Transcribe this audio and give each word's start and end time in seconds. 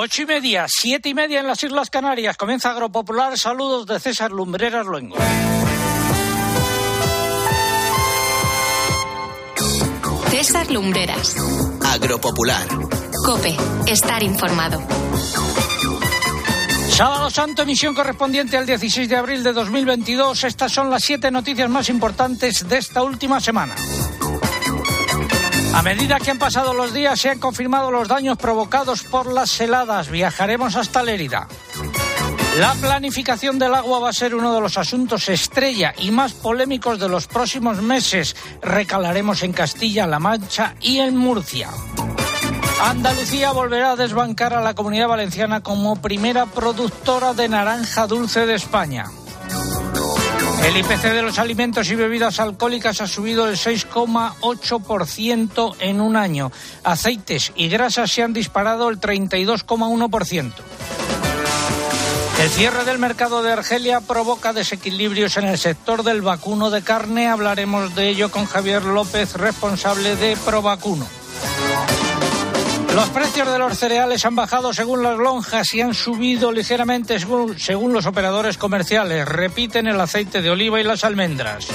Ocho 0.00 0.22
y 0.22 0.26
media, 0.26 0.66
siete 0.68 1.08
y 1.08 1.14
media 1.14 1.40
en 1.40 1.48
las 1.48 1.60
Islas 1.60 1.90
Canarias. 1.90 2.36
Comienza 2.36 2.70
Agropopular. 2.70 3.36
Saludos 3.36 3.84
de 3.84 3.98
César 3.98 4.30
Lumbreras 4.30 4.86
Luengo. 4.86 5.16
César 10.30 10.70
Lumbreras. 10.70 11.34
Agropopular. 11.84 12.68
Cope. 13.26 13.56
Estar 13.88 14.22
informado. 14.22 14.80
Sábado 16.90 17.28
Santo, 17.28 17.62
emisión 17.62 17.92
correspondiente 17.92 18.56
al 18.56 18.66
16 18.66 19.08
de 19.08 19.16
abril 19.16 19.42
de 19.42 19.52
2022. 19.52 20.44
Estas 20.44 20.70
son 20.70 20.90
las 20.90 21.02
siete 21.02 21.32
noticias 21.32 21.68
más 21.68 21.88
importantes 21.88 22.68
de 22.68 22.78
esta 22.78 23.02
última 23.02 23.40
semana. 23.40 23.74
A 25.78 25.82
medida 25.82 26.18
que 26.18 26.32
han 26.32 26.40
pasado 26.40 26.74
los 26.74 26.92
días, 26.92 27.20
se 27.20 27.30
han 27.30 27.38
confirmado 27.38 27.92
los 27.92 28.08
daños 28.08 28.36
provocados 28.36 29.04
por 29.04 29.32
las 29.32 29.60
heladas. 29.60 30.10
Viajaremos 30.10 30.74
hasta 30.74 31.04
Lérida. 31.04 31.46
La 32.58 32.74
planificación 32.74 33.60
del 33.60 33.76
agua 33.76 34.00
va 34.00 34.08
a 34.08 34.12
ser 34.12 34.34
uno 34.34 34.52
de 34.52 34.60
los 34.60 34.76
asuntos 34.76 35.28
estrella 35.28 35.94
y 35.96 36.10
más 36.10 36.32
polémicos 36.32 36.98
de 36.98 37.08
los 37.08 37.28
próximos 37.28 37.80
meses. 37.80 38.34
Recalaremos 38.60 39.44
en 39.44 39.52
Castilla-La 39.52 40.18
Mancha 40.18 40.74
y 40.80 40.98
en 40.98 41.16
Murcia. 41.16 41.68
Andalucía 42.82 43.52
volverá 43.52 43.92
a 43.92 43.96
desbancar 43.96 44.54
a 44.54 44.60
la 44.60 44.74
comunidad 44.74 45.06
valenciana 45.06 45.60
como 45.60 46.02
primera 46.02 46.46
productora 46.46 47.34
de 47.34 47.48
naranja 47.48 48.08
dulce 48.08 48.46
de 48.46 48.56
España. 48.56 49.04
El 50.64 50.76
IPC 50.76 51.02
de 51.02 51.22
los 51.22 51.38
alimentos 51.38 51.88
y 51.90 51.94
bebidas 51.94 52.40
alcohólicas 52.40 53.00
ha 53.00 53.06
subido 53.06 53.48
el 53.48 53.56
6,8% 53.56 55.76
en 55.80 56.00
un 56.00 56.16
año. 56.16 56.50
Aceites 56.84 57.52
y 57.56 57.68
grasas 57.68 58.10
se 58.10 58.22
han 58.22 58.32
disparado 58.32 58.88
el 58.90 59.00
32,1%. 59.00 60.52
El 62.40 62.48
cierre 62.50 62.84
del 62.84 62.98
mercado 62.98 63.42
de 63.42 63.52
Argelia 63.52 64.00
provoca 64.00 64.52
desequilibrios 64.52 65.36
en 65.38 65.46
el 65.46 65.58
sector 65.58 66.04
del 66.04 66.22
vacuno 66.22 66.70
de 66.70 66.82
carne. 66.82 67.26
Hablaremos 67.26 67.96
de 67.96 68.10
ello 68.10 68.30
con 68.30 68.46
Javier 68.46 68.84
López, 68.84 69.34
responsable 69.34 70.14
de 70.14 70.36
Provacuno. 70.36 71.17
Los 72.98 73.10
precios 73.10 73.48
de 73.52 73.60
los 73.60 73.78
cereales 73.78 74.24
han 74.24 74.34
bajado 74.34 74.72
según 74.72 75.04
las 75.04 75.16
lonjas 75.16 75.72
y 75.72 75.80
han 75.80 75.94
subido 75.94 76.50
ligeramente 76.50 77.20
según, 77.20 77.92
los 77.92 78.06
operadores 78.06 78.58
comerciales. 78.58 79.24
Repiten 79.24 79.86
el 79.86 80.00
aceite 80.00 80.42
de 80.42 80.50
oliva 80.50 80.80
y 80.80 80.82
las 80.82 81.04
almendras. 81.04 81.68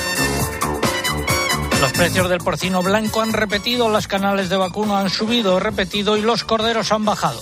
Los 1.79 1.93
precios 1.93 2.27
del 2.27 2.39
porcino 2.39 2.83
blanco 2.83 3.21
han 3.21 3.31
repetido, 3.31 3.89
las 3.89 4.05
canales 4.05 4.49
de 4.49 4.57
vacuno 4.57 4.97
han 4.97 5.09
subido, 5.09 5.61
repetido 5.61 6.17
y 6.17 6.21
los 6.21 6.43
corderos 6.43 6.91
han 6.91 7.05
bajado. 7.05 7.41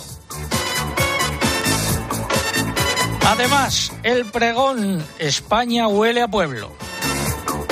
Además, 3.25 3.91
el 4.03 4.25
pregón 4.25 5.03
España 5.17 5.87
huele 5.87 6.21
a 6.21 6.27
pueblo. 6.27 6.71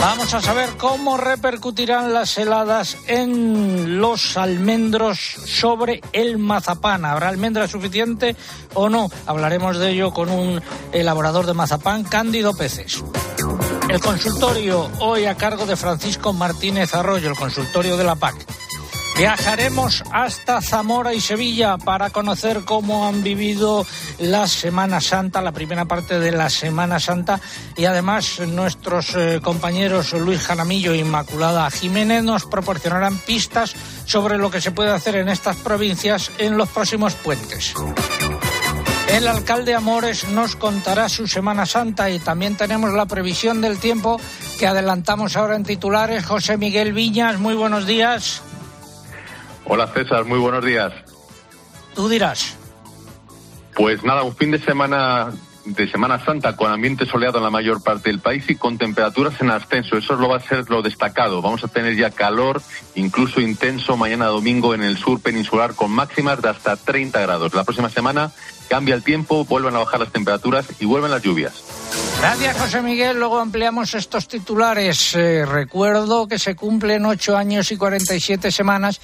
Vamos 0.01 0.33
a 0.33 0.41
saber 0.41 0.69
cómo 0.77 1.17
repercutirán 1.17 2.13
las 2.13 2.37
heladas 2.37 2.97
en 3.07 3.99
los 3.99 4.37
almendros 4.37 5.19
sobre 5.19 6.01
el 6.13 6.37
mazapán. 6.37 7.03
¿Habrá 7.03 7.27
almendra 7.27 7.67
suficiente 7.67 8.35
o 8.75 8.87
no? 8.87 9.09
Hablaremos 9.27 9.77
de 9.77 9.91
ello 9.91 10.11
con 10.11 10.29
un 10.29 10.61
elaborador 10.93 11.45
de 11.45 11.53
mazapán, 11.53 12.03
Cándido 12.05 12.55
Peces. 12.55 13.03
El 13.89 13.99
consultorio 13.99 14.89
hoy 14.99 15.25
a 15.25 15.35
cargo 15.35 15.65
de 15.65 15.75
Francisco 15.75 16.31
Martínez 16.31 16.93
Arroyo, 16.93 17.29
el 17.29 17.35
consultorio 17.35 17.97
de 17.97 18.03
la 18.05 18.15
PAC. 18.15 18.35
Viajaremos 19.19 20.01
hasta 20.13 20.61
Zamora 20.61 21.13
y 21.13 21.19
Sevilla 21.19 21.77
para 21.77 22.09
conocer 22.09 22.61
cómo 22.63 23.05
han 23.05 23.21
vivido 23.21 23.85
la 24.17 24.47
Semana 24.47 25.01
Santa, 25.01 25.41
la 25.41 25.51
primera 25.51 25.83
parte 25.83 26.21
de 26.21 26.31
la 26.31 26.49
Semana 26.49 27.01
Santa. 27.01 27.41
Y 27.75 27.83
además 27.83 28.39
nuestros 28.39 29.13
eh, 29.15 29.41
compañeros 29.43 30.13
Luis 30.13 30.39
Jaramillo 30.39 30.93
e 30.93 30.99
Inmaculada 30.99 31.69
Jiménez 31.69 32.23
nos 32.23 32.45
proporcionarán 32.45 33.17
pistas 33.17 33.75
sobre 34.05 34.37
lo 34.37 34.49
que 34.49 34.61
se 34.61 34.71
puede 34.71 34.91
hacer 34.91 35.17
en 35.17 35.27
estas 35.27 35.57
provincias 35.57 36.31
en 36.37 36.55
los 36.55 36.69
próximos 36.69 37.13
puentes. 37.15 37.73
El 39.09 39.27
alcalde 39.27 39.75
Amores 39.75 40.29
nos 40.29 40.55
contará 40.55 41.09
su 41.09 41.27
Semana 41.27 41.65
Santa 41.65 42.09
y 42.09 42.19
también 42.19 42.55
tenemos 42.55 42.93
la 42.93 43.05
previsión 43.05 43.59
del 43.59 43.79
tiempo 43.79 44.17
que 44.57 44.65
adelantamos 44.65 45.35
ahora 45.35 45.57
en 45.57 45.65
titulares. 45.65 46.25
José 46.25 46.55
Miguel 46.55 46.93
Viñas, 46.93 47.37
muy 47.37 47.55
buenos 47.55 47.85
días. 47.85 48.43
Hola 49.71 49.85
César, 49.85 50.25
muy 50.25 50.39
buenos 50.39 50.65
días. 50.65 50.91
Tú 51.93 52.09
dirás. 52.09 52.57
Pues 53.75 54.03
nada, 54.03 54.23
un 54.23 54.35
fin 54.35 54.49
de 54.49 54.57
semana 54.59 55.31
de 55.63 55.87
Semana 55.87 56.25
Santa 56.25 56.55
con 56.55 56.71
ambiente 56.71 57.05
soleado 57.05 57.37
en 57.37 57.43
la 57.43 57.51
mayor 57.51 57.83
parte 57.83 58.09
del 58.09 58.19
país 58.19 58.43
y 58.49 58.55
con 58.55 58.79
temperaturas 58.79 59.39
en 59.41 59.51
ascenso. 59.51 59.95
Eso 59.95 60.15
lo 60.15 60.29
va 60.29 60.37
a 60.37 60.39
ser 60.39 60.67
lo 60.71 60.81
destacado. 60.81 61.43
Vamos 61.43 61.63
a 61.63 61.67
tener 61.67 61.95
ya 61.95 62.09
calor, 62.09 62.63
incluso 62.95 63.41
intenso, 63.41 63.95
mañana 63.95 64.25
domingo 64.25 64.73
en 64.73 64.81
el 64.81 64.97
sur 64.97 65.21
peninsular 65.21 65.75
con 65.75 65.91
máximas 65.91 66.41
de 66.41 66.49
hasta 66.49 66.75
30 66.75 67.21
grados. 67.21 67.53
La 67.53 67.63
próxima 67.63 67.89
semana 67.89 68.31
cambia 68.69 68.95
el 68.95 69.03
tiempo, 69.03 69.45
vuelven 69.45 69.75
a 69.75 69.79
bajar 69.79 69.99
las 69.99 70.11
temperaturas 70.11 70.65
y 70.79 70.85
vuelven 70.85 71.11
las 71.11 71.21
lluvias. 71.21 71.63
Gracias, 72.19 72.57
José 72.57 72.81
Miguel. 72.81 73.17
Luego 73.17 73.39
ampliamos 73.39 73.93
estos 73.93 74.27
titulares. 74.27 75.15
Eh, 75.15 75.45
recuerdo 75.45 76.27
que 76.27 76.39
se 76.39 76.55
cumplen 76.55 77.05
ocho 77.05 77.37
años 77.37 77.71
y 77.71 77.77
47 77.77 78.51
semanas 78.51 78.99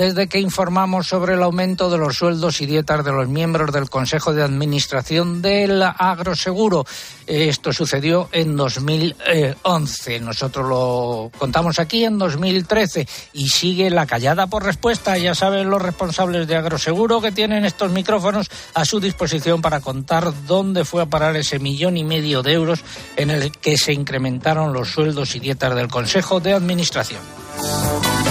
desde 0.00 0.28
que 0.28 0.40
informamos 0.40 1.08
sobre 1.08 1.34
el 1.34 1.42
aumento 1.42 1.90
de 1.90 1.98
los 1.98 2.16
sueldos 2.16 2.62
y 2.62 2.66
dietas 2.66 3.04
de 3.04 3.12
los 3.12 3.28
miembros 3.28 3.70
del 3.70 3.90
Consejo 3.90 4.32
de 4.32 4.42
Administración 4.42 5.42
del 5.42 5.82
Agroseguro. 5.82 6.86
Esto 7.26 7.70
sucedió 7.74 8.30
en 8.32 8.56
2011. 8.56 10.20
Nosotros 10.20 10.66
lo 10.66 11.30
contamos 11.36 11.78
aquí 11.78 12.06
en 12.06 12.16
2013 12.16 13.06
y 13.34 13.48
sigue 13.48 13.90
la 13.90 14.06
callada 14.06 14.46
por 14.46 14.64
respuesta. 14.64 15.18
Ya 15.18 15.34
saben 15.34 15.68
los 15.68 15.82
responsables 15.82 16.48
de 16.48 16.56
Agroseguro 16.56 17.20
que 17.20 17.30
tienen 17.30 17.66
estos 17.66 17.92
micrófonos 17.92 18.50
a 18.72 18.86
su 18.86 19.00
disposición 19.00 19.60
para 19.60 19.80
contar 19.80 20.32
dónde 20.46 20.86
fue 20.86 21.02
a 21.02 21.06
parar 21.10 21.36
ese 21.36 21.58
millón 21.58 21.98
y 21.98 22.04
medio 22.04 22.42
de 22.42 22.54
euros 22.54 22.80
en 23.16 23.28
el 23.28 23.52
que 23.52 23.76
se 23.76 23.92
incrementaron 23.92 24.72
los 24.72 24.88
sueldos 24.88 25.34
y 25.36 25.40
dietas 25.40 25.74
del 25.74 25.88
Consejo 25.88 26.40
de 26.40 26.54
Administración. 26.54 27.20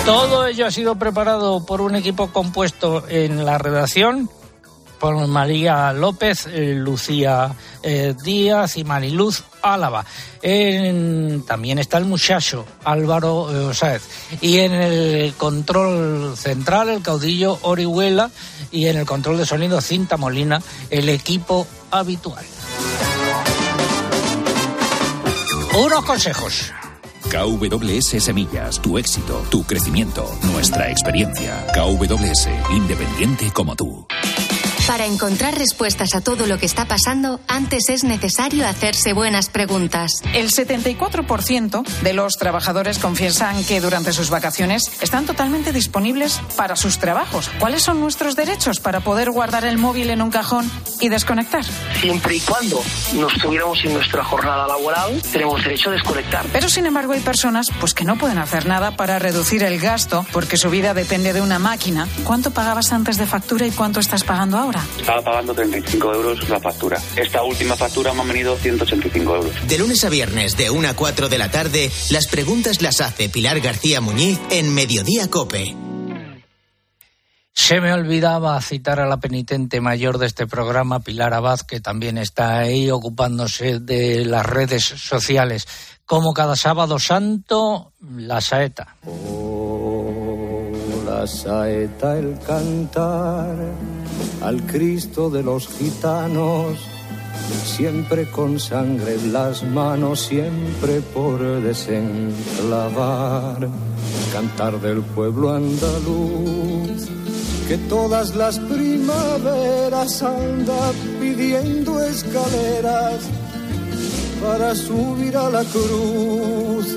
Todo 0.05 0.47
ello 0.47 0.65
ha 0.65 0.71
sido 0.71 0.95
preparado 0.95 1.65
por 1.65 1.81
un 1.81 1.95
equipo 1.95 2.31
compuesto 2.31 3.03
en 3.07 3.45
la 3.45 3.57
redacción 3.57 4.29
por 4.99 5.27
María 5.27 5.93
López, 5.93 6.45
eh, 6.47 6.73
Lucía 6.75 7.55
eh, 7.81 8.13
Díaz 8.21 8.77
y 8.77 8.83
Mariluz 8.83 9.43
Álava. 9.61 10.05
también 11.47 11.79
está 11.79 11.97
el 11.97 12.05
muchacho 12.05 12.65
Álvaro 12.83 13.49
eh, 13.51 13.65
Osáez. 13.65 14.03
Y 14.41 14.59
en 14.59 14.73
el 14.73 15.33
control 15.35 16.35
central, 16.37 16.89
el 16.89 17.01
caudillo 17.01 17.57
Orihuela. 17.61 18.29
Y 18.71 18.87
en 18.87 18.97
el 18.97 19.05
control 19.05 19.37
de 19.37 19.45
sonido, 19.45 19.81
Cinta 19.81 20.17
Molina, 20.17 20.61
el 20.89 21.09
equipo 21.09 21.65
habitual. 21.91 22.45
Unos 25.77 26.03
consejos. 26.03 26.71
KWS 27.29 28.23
Semillas, 28.23 28.81
tu 28.81 28.97
éxito, 28.97 29.45
tu 29.51 29.63
crecimiento, 29.63 30.25
nuestra 30.51 30.89
experiencia. 30.89 31.63
KWS, 31.75 32.49
independiente 32.75 33.51
como 33.53 33.75
tú. 33.75 34.07
Para 34.89 35.05
encontrar 35.05 35.55
respuestas 35.55 36.15
a 36.15 36.21
todo 36.21 36.47
lo 36.47 36.57
que 36.57 36.65
está 36.65 36.85
pasando, 36.85 37.39
antes 37.47 37.89
es 37.89 38.03
necesario 38.03 38.67
hacerse 38.67 39.13
buenas 39.13 39.47
preguntas. 39.47 40.23
El 40.33 40.49
74% 40.49 41.85
de 42.01 42.13
los 42.13 42.37
trabajadores 42.37 42.97
confiesan 42.97 43.63
que 43.65 43.81
durante 43.81 44.13
sus 44.13 44.31
vacaciones 44.31 44.91
están 44.99 45.27
totalmente 45.27 45.73
disponibles 45.73 46.41
para 46.57 46.75
sus 46.75 46.97
trabajos. 46.97 47.51
¿Cuáles 47.59 47.83
son 47.83 47.99
nuestros 47.99 48.35
derechos 48.35 48.79
para 48.79 49.01
poder 49.01 49.29
guardar 49.29 49.63
el 49.63 49.77
móvil 49.77 50.09
en 50.09 50.23
un 50.23 50.31
cajón 50.31 50.67
y 50.99 51.09
desconectar? 51.09 51.65
Siempre 52.01 52.37
y 52.37 52.39
cuando 52.39 52.81
nos 53.13 53.33
tuviéramos 53.35 53.85
en 53.85 53.93
nuestra 53.93 54.23
jornada 54.23 54.65
laboral, 54.65 55.21
tenemos 55.31 55.63
derecho 55.63 55.91
a 55.91 55.93
desconectar. 55.93 56.47
Pero 56.51 56.67
sin 56.67 56.87
embargo 56.87 57.13
hay 57.13 57.19
personas 57.19 57.67
pues 57.79 57.93
que 57.93 58.05
no 58.05 58.17
pueden 58.17 58.39
hacer 58.39 58.65
nada 58.65 58.97
para 58.97 59.19
reducir 59.19 59.61
el 59.61 59.79
gasto 59.79 60.25
porque 60.31 60.57
su 60.57 60.71
vida 60.71 60.95
depende 60.95 61.31
de 61.31 61.41
una 61.41 61.59
máquina. 61.59 62.07
¿Cuánto 62.23 62.49
pagabas 62.49 62.91
antes 62.91 63.17
de 63.17 63.27
factura 63.27 63.67
y 63.67 63.71
cuánto 63.71 63.99
estás 63.99 64.23
pagando 64.23 64.57
ahora? 64.57 64.78
Estaba 64.99 65.21
pagando 65.21 65.53
35 65.53 66.13
euros 66.13 66.49
la 66.49 66.59
factura. 66.59 67.01
Esta 67.15 67.43
última 67.43 67.75
factura 67.75 68.13
me 68.13 68.21
ha 68.21 68.25
venido 68.25 68.57
185 68.57 69.35
euros. 69.35 69.67
De 69.67 69.77
lunes 69.77 70.03
a 70.03 70.09
viernes, 70.09 70.57
de 70.57 70.69
1 70.69 70.89
a 70.89 70.93
4 70.93 71.29
de 71.29 71.37
la 71.37 71.49
tarde, 71.49 71.91
las 72.09 72.27
preguntas 72.27 72.81
las 72.81 73.01
hace 73.01 73.29
Pilar 73.29 73.59
García 73.59 74.01
Muñiz 74.01 74.39
en 74.49 74.73
Mediodía 74.73 75.29
Cope. 75.29 75.75
Se 77.53 77.81
me 77.81 77.91
olvidaba 77.91 78.59
citar 78.61 78.99
a 78.99 79.05
la 79.05 79.17
penitente 79.17 79.81
mayor 79.81 80.17
de 80.17 80.27
este 80.27 80.47
programa, 80.47 81.01
Pilar 81.01 81.33
Abad, 81.33 81.59
que 81.59 81.81
también 81.81 82.17
está 82.17 82.59
ahí 82.59 82.89
ocupándose 82.89 83.79
de 83.79 84.23
las 84.25 84.45
redes 84.45 84.85
sociales. 84.85 85.67
Como 86.05 86.33
cada 86.33 86.55
sábado 86.55 86.97
santo, 86.99 87.91
la 88.15 88.39
saeta. 88.41 88.95
Oh, 89.05 90.71
la 91.05 91.27
saeta, 91.27 92.17
el 92.17 92.39
cantar 92.39 93.57
al 94.41 94.65
Cristo 94.65 95.29
de 95.29 95.43
los 95.43 95.67
gitanos, 95.67 96.79
siempre 97.65 98.31
con 98.31 98.59
sangre 98.59 99.15
en 99.15 99.33
las 99.33 99.63
manos, 99.63 100.21
siempre 100.21 101.01
por 101.01 101.39
desenclavar, 101.61 103.67
cantar 104.31 104.79
del 104.79 105.01
pueblo 105.01 105.53
andaluz, 105.53 107.09
que 107.67 107.77
todas 107.89 108.35
las 108.35 108.59
primaveras 108.59 110.23
anda 110.23 110.91
pidiendo 111.19 112.01
escaleras 112.03 113.19
para 114.41 114.73
subir 114.73 115.35
a 115.35 115.49
la 115.49 115.65
cruz, 115.65 116.95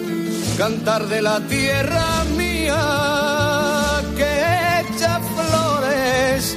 cantar 0.56 1.08
de 1.08 1.22
la 1.22 1.40
tierra 1.48 2.24
mía 2.36 4.00
que 4.16 4.80
echa 4.80 5.20
flores 5.20 6.56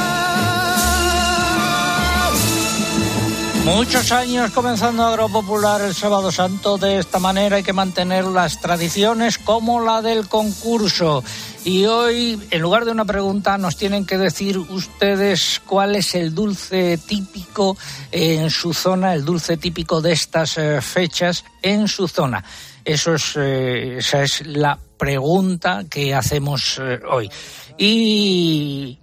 Muchos 3.65 4.11
años 4.11 4.51
comenzando 4.51 5.05
Agropopular 5.05 5.81
el 5.81 5.93
sábado 5.93 6.31
santo 6.31 6.79
de 6.79 6.97
esta 6.97 7.19
manera 7.19 7.57
hay 7.57 7.63
que 7.63 7.73
mantener 7.73 8.25
las 8.25 8.59
tradiciones 8.59 9.37
como 9.37 9.81
la 9.81 10.01
del 10.01 10.27
concurso. 10.27 11.23
Y 11.63 11.85
hoy, 11.85 12.41
en 12.49 12.61
lugar 12.61 12.85
de 12.85 12.91
una 12.91 13.05
pregunta, 13.05 13.59
nos 13.59 13.77
tienen 13.77 14.07
que 14.07 14.17
decir 14.17 14.57
ustedes 14.57 15.61
cuál 15.65 15.95
es 15.95 16.15
el 16.15 16.33
dulce 16.33 16.97
típico 16.97 17.77
en 18.11 18.49
su 18.49 18.73
zona, 18.73 19.13
el 19.13 19.23
dulce 19.23 19.57
típico 19.57 20.01
de 20.01 20.13
estas 20.13 20.57
eh, 20.57 20.81
fechas 20.81 21.45
en 21.61 21.87
su 21.87 22.07
zona. 22.07 22.43
Eso 22.83 23.13
es, 23.13 23.33
eh, 23.35 23.97
esa 23.99 24.23
es 24.23 24.45
la 24.47 24.79
pregunta 24.97 25.83
que 25.87 26.15
hacemos 26.15 26.79
eh, 26.81 26.99
hoy. 27.07 27.29
Y 27.77 28.97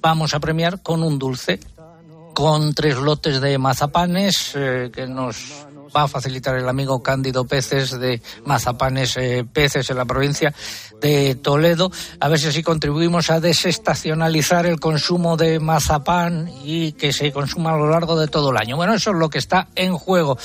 vamos 0.00 0.34
a 0.34 0.40
premiar 0.40 0.82
con 0.82 1.02
un 1.02 1.18
dulce 1.18 1.58
con 2.34 2.74
tres 2.74 2.96
lotes 2.96 3.40
de 3.40 3.56
mazapanes 3.56 4.52
eh, 4.54 4.90
que 4.92 5.06
nos 5.06 5.66
va 5.96 6.02
a 6.02 6.08
facilitar 6.08 6.56
el 6.56 6.68
amigo 6.68 7.02
Cándido 7.02 7.44
Peces 7.44 7.98
de 7.98 8.20
Mazapanes 8.44 9.16
eh, 9.16 9.46
Peces 9.50 9.88
en 9.90 9.96
la 9.96 10.04
provincia 10.04 10.52
de 11.00 11.36
Toledo. 11.36 11.90
A 12.20 12.28
ver 12.28 12.38
si 12.38 12.48
así 12.48 12.62
contribuimos 12.62 13.30
a 13.30 13.40
desestacionalizar 13.40 14.66
el 14.66 14.80
consumo 14.80 15.36
de 15.36 15.60
mazapán 15.60 16.50
y 16.64 16.92
que 16.92 17.12
se 17.12 17.32
consuma 17.32 17.72
a 17.72 17.76
lo 17.76 17.88
largo 17.88 18.18
de 18.18 18.28
todo 18.28 18.50
el 18.50 18.56
año. 18.56 18.76
Bueno, 18.76 18.94
eso 18.94 19.10
es 19.10 19.16
lo 19.16 19.30
que 19.30 19.38
está 19.38 19.68
en 19.76 19.96
juego. 19.96 20.36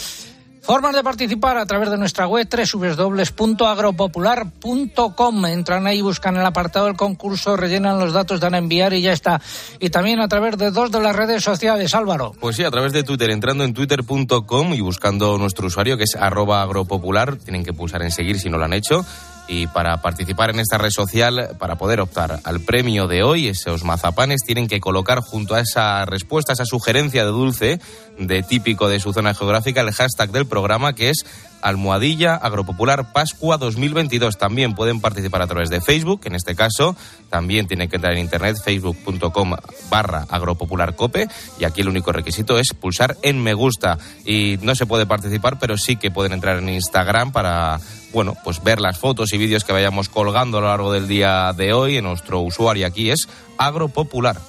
Formas 0.69 0.93
de 0.93 1.01
participar 1.03 1.57
a 1.57 1.65
través 1.65 1.89
de 1.89 1.97
nuestra 1.97 2.27
web 2.27 2.47
www.agropopular.com. 2.47 5.45
Entran 5.47 5.87
ahí, 5.87 6.01
buscan 6.01 6.37
el 6.37 6.45
apartado 6.45 6.85
del 6.85 6.95
concurso, 6.95 7.57
rellenan 7.57 7.97
los 7.97 8.13
datos, 8.13 8.39
dan 8.39 8.53
a 8.53 8.59
enviar 8.59 8.93
y 8.93 9.01
ya 9.01 9.11
está. 9.11 9.41
Y 9.79 9.89
también 9.89 10.19
a 10.19 10.27
través 10.27 10.59
de 10.59 10.69
dos 10.69 10.91
de 10.91 10.99
las 10.99 11.15
redes 11.15 11.43
sociales, 11.43 11.95
Álvaro. 11.95 12.33
Pues 12.39 12.55
sí, 12.55 12.63
a 12.63 12.69
través 12.69 12.93
de 12.93 13.01
Twitter, 13.01 13.31
entrando 13.31 13.63
en 13.63 13.73
twitter.com 13.73 14.75
y 14.75 14.81
buscando 14.81 15.39
nuestro 15.39 15.65
usuario 15.65 15.97
que 15.97 16.03
es 16.03 16.15
arroba 16.15 16.61
agropopular. 16.61 17.37
Tienen 17.37 17.65
que 17.65 17.73
pulsar 17.73 18.03
en 18.03 18.11
seguir 18.11 18.39
si 18.39 18.51
no 18.51 18.59
lo 18.59 18.65
han 18.65 18.73
hecho. 18.73 19.03
Y 19.51 19.65
para 19.65 19.99
participar 20.01 20.51
en 20.51 20.59
esta 20.59 20.77
red 20.77 20.91
social, 20.91 21.55
para 21.57 21.75
poder 21.75 22.01
optar 22.01 22.39
al 22.43 22.59
premio 22.59 23.07
de 23.07 23.23
hoy, 23.23 23.47
esos 23.47 23.83
mazapanes, 23.83 24.41
tienen 24.45 24.67
que 24.67 24.79
colocar 24.79 25.21
junto 25.21 25.55
a 25.55 25.61
esa 25.61 26.05
respuesta, 26.05 26.53
esa 26.53 26.65
sugerencia 26.65 27.25
de 27.25 27.31
dulce, 27.31 27.79
de 28.19 28.43
típico 28.43 28.87
de 28.87 28.99
su 28.99 29.11
zona 29.11 29.33
geográfica, 29.33 29.81
el 29.81 29.91
hashtag 29.91 30.31
del 30.31 30.45
programa 30.45 30.93
que 30.93 31.09
es 31.09 31.25
Almohadilla 31.61 32.35
Agropopular 32.35 33.11
Pascua 33.11 33.57
2022. 33.57 34.37
También 34.37 34.75
pueden 34.75 35.01
participar 35.01 35.41
a 35.41 35.47
través 35.47 35.69
de 35.69 35.81
Facebook, 35.81 36.21
en 36.25 36.35
este 36.35 36.55
caso. 36.55 36.95
También 37.29 37.67
tienen 37.67 37.89
que 37.89 37.97
entrar 37.97 38.13
en 38.13 38.19
internet, 38.19 38.57
facebook.com 38.63 39.55
barra 39.89 40.25
agropopularcope. 40.29 41.27
Y 41.59 41.65
aquí 41.65 41.81
el 41.81 41.89
único 41.89 42.11
requisito 42.11 42.57
es 42.57 42.73
pulsar 42.73 43.17
en 43.21 43.41
me 43.41 43.53
gusta. 43.53 43.97
Y 44.25 44.57
no 44.61 44.75
se 44.75 44.85
puede 44.85 45.05
participar, 45.05 45.59
pero 45.59 45.77
sí 45.77 45.95
que 45.95 46.11
pueden 46.11 46.33
entrar 46.33 46.57
en 46.59 46.69
Instagram 46.69 47.31
para, 47.31 47.79
bueno, 48.13 48.35
pues 48.43 48.63
ver 48.63 48.79
las 48.79 48.97
fotos 48.97 49.33
y 49.33 49.37
vídeos 49.37 49.63
que 49.63 49.73
vayamos 49.73 50.09
colgando 50.09 50.57
a 50.57 50.61
lo 50.61 50.67
largo 50.67 50.93
del 50.93 51.07
día 51.07 51.53
de 51.53 51.73
hoy. 51.73 51.97
En 51.97 52.05
nuestro 52.05 52.41
usuario 52.41 52.87
aquí 52.87 53.11
es 53.11 53.27
agropopular. 53.57 54.39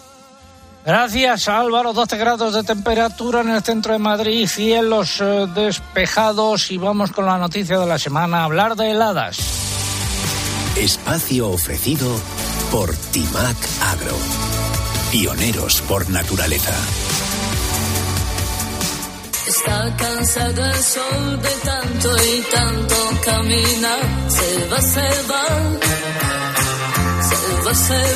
Gracias, 0.84 1.48
Álvaro. 1.48 1.92
12 1.92 2.16
grados 2.16 2.54
de 2.54 2.62
temperatura 2.62 3.42
en 3.42 3.50
el 3.50 3.62
centro 3.62 3.92
de 3.92 3.98
Madrid, 3.98 4.46
cielos 4.46 5.20
eh, 5.20 5.46
despejados 5.54 6.70
y 6.70 6.78
vamos 6.78 7.12
con 7.12 7.26
la 7.26 7.38
noticia 7.38 7.78
de 7.78 7.86
la 7.86 7.98
semana, 7.98 8.44
hablar 8.44 8.76
de 8.76 8.90
heladas. 8.90 9.38
Espacio 10.76 11.50
ofrecido 11.50 12.08
por 12.70 12.94
Timac 12.96 13.56
Agro. 13.82 14.16
Pioneros 15.10 15.82
por 15.82 16.08
naturaleza. 16.08 16.72
Está 19.46 19.96
cansado 19.96 20.64
el 20.64 20.76
sol 20.76 21.42
de 21.42 21.50
tanto 21.64 22.16
y 22.16 22.42
tanto 22.54 22.94
caminar. 23.24 24.30
Se 24.30 24.68
va, 24.68 24.80
se 24.80 25.00
va. 25.28 25.89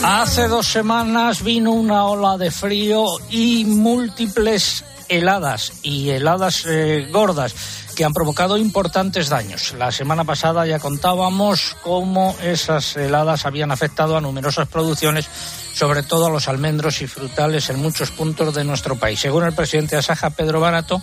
Hace 0.02 0.48
dos 0.48 0.66
semanas 0.66 1.44
vino 1.44 1.70
una 1.70 2.06
ola 2.06 2.36
de 2.36 2.50
frío 2.50 3.04
y 3.30 3.64
múltiples 3.64 4.84
heladas 5.08 5.74
y 5.84 6.10
heladas 6.10 6.64
eh, 6.66 7.06
gordas 7.12 7.54
que 7.94 8.04
han 8.04 8.12
provocado 8.12 8.58
importantes 8.58 9.28
daños. 9.28 9.72
La 9.78 9.92
semana 9.92 10.24
pasada 10.24 10.66
ya 10.66 10.80
contábamos 10.80 11.76
cómo 11.84 12.34
esas 12.42 12.96
heladas 12.96 13.46
habían 13.46 13.70
afectado 13.70 14.16
a 14.16 14.20
numerosas 14.20 14.66
producciones, 14.66 15.28
sobre 15.72 16.02
todo 16.02 16.26
a 16.26 16.30
los 16.30 16.48
almendros 16.48 17.00
y 17.00 17.06
frutales 17.06 17.70
en 17.70 17.80
muchos 17.80 18.10
puntos 18.10 18.56
de 18.56 18.64
nuestro 18.64 18.96
país. 18.96 19.20
Según 19.20 19.44
el 19.44 19.54
presidente 19.54 19.94
de 19.94 20.00
Asaja, 20.00 20.30
Pedro 20.30 20.58
Barato, 20.58 21.00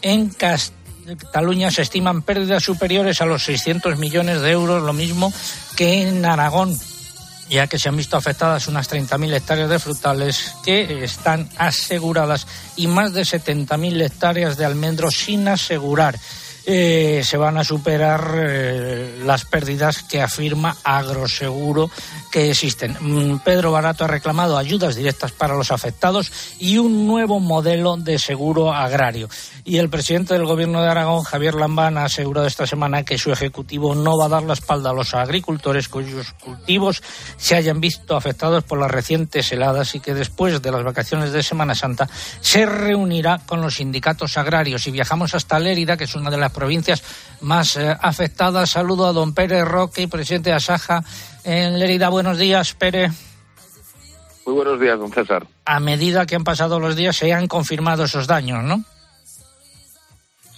en 0.00 0.28
Cataluña 0.30 1.70
se 1.70 1.82
estiman 1.82 2.22
pérdidas 2.22 2.64
superiores 2.64 3.20
a 3.20 3.26
los 3.26 3.44
600 3.44 3.96
millones 3.96 4.40
de 4.40 4.50
euros, 4.50 4.82
lo 4.82 4.92
mismo 4.92 5.32
que 5.76 6.02
en 6.02 6.24
Aragón 6.24 6.76
ya 7.52 7.66
que 7.66 7.78
se 7.78 7.88
han 7.88 7.96
visto 7.96 8.16
afectadas 8.16 8.66
unas 8.66 8.90
30.000 8.90 9.34
hectáreas 9.34 9.68
de 9.68 9.78
frutales 9.78 10.54
que 10.64 11.04
están 11.04 11.48
aseguradas 11.58 12.46
y 12.76 12.86
más 12.86 13.12
de 13.12 13.22
70.000 13.22 14.02
hectáreas 14.02 14.56
de 14.56 14.64
almendros 14.64 15.16
sin 15.16 15.46
asegurar. 15.48 16.18
Eh, 16.64 17.22
se 17.24 17.36
van 17.36 17.58
a 17.58 17.64
superar 17.64 18.34
eh, 18.36 19.20
las 19.24 19.44
pérdidas 19.44 20.02
que 20.02 20.22
afirma 20.22 20.76
Agroseguro 20.84 21.90
que 22.30 22.50
existen. 22.50 22.96
Mm, 23.00 23.40
Pedro 23.40 23.72
Barato 23.72 24.04
ha 24.04 24.08
reclamado 24.08 24.56
ayudas 24.56 24.94
directas 24.94 25.32
para 25.32 25.54
los 25.54 25.72
afectados 25.72 26.32
y 26.58 26.78
un 26.78 27.06
nuevo 27.06 27.40
modelo 27.40 27.96
de 27.96 28.18
seguro 28.18 28.72
agrario. 28.72 29.28
Y 29.64 29.78
el 29.78 29.90
presidente 29.90 30.34
del 30.34 30.46
Gobierno 30.46 30.82
de 30.82 30.88
Aragón, 30.88 31.24
Javier 31.24 31.54
Lambán, 31.54 31.98
ha 31.98 32.04
asegurado 32.04 32.46
esta 32.46 32.66
semana 32.66 33.04
que 33.04 33.18
su 33.18 33.32
ejecutivo 33.32 33.94
no 33.94 34.16
va 34.16 34.26
a 34.26 34.30
dar 34.30 34.42
la 34.44 34.54
espalda 34.54 34.90
a 34.90 34.94
los 34.94 35.14
agricultores 35.14 35.88
cuyos 35.88 36.32
cultivos 36.32 37.02
se 37.36 37.56
hayan 37.56 37.80
visto 37.80 38.16
afectados 38.16 38.64
por 38.64 38.78
las 38.78 38.90
recientes 38.90 39.50
heladas 39.52 39.94
y 39.94 40.00
que 40.00 40.14
después 40.14 40.62
de 40.62 40.70
las 40.70 40.84
vacaciones 40.84 41.32
de 41.32 41.42
Semana 41.42 41.74
Santa 41.74 42.08
se 42.40 42.66
reunirá 42.66 43.40
con 43.46 43.60
los 43.60 43.74
sindicatos 43.74 44.38
agrarios. 44.38 44.86
Y 44.86 44.90
viajamos 44.90 45.34
hasta 45.34 45.58
Lérida, 45.58 45.96
que 45.96 46.04
es 46.04 46.14
una 46.14 46.30
de 46.30 46.38
las 46.38 46.51
provincias 46.52 47.02
más 47.40 47.76
eh, 47.76 47.96
afectadas. 48.00 48.70
Saludo 48.70 49.06
a 49.06 49.12
don 49.12 49.34
Pérez 49.34 49.64
Roque, 49.64 50.08
presidente 50.08 50.50
de 50.50 50.56
Asaja 50.56 51.02
en 51.44 51.78
Lérida. 51.78 52.08
Buenos 52.08 52.38
días, 52.38 52.74
Pérez. 52.74 53.12
Muy 54.46 54.54
buenos 54.54 54.80
días, 54.80 54.98
don 54.98 55.12
César. 55.12 55.46
A 55.64 55.80
medida 55.80 56.26
que 56.26 56.34
han 56.34 56.44
pasado 56.44 56.80
los 56.80 56.96
días 56.96 57.16
se 57.16 57.32
han 57.32 57.46
confirmado 57.46 58.04
esos 58.04 58.26
daños, 58.26 58.62
¿no? 58.64 58.84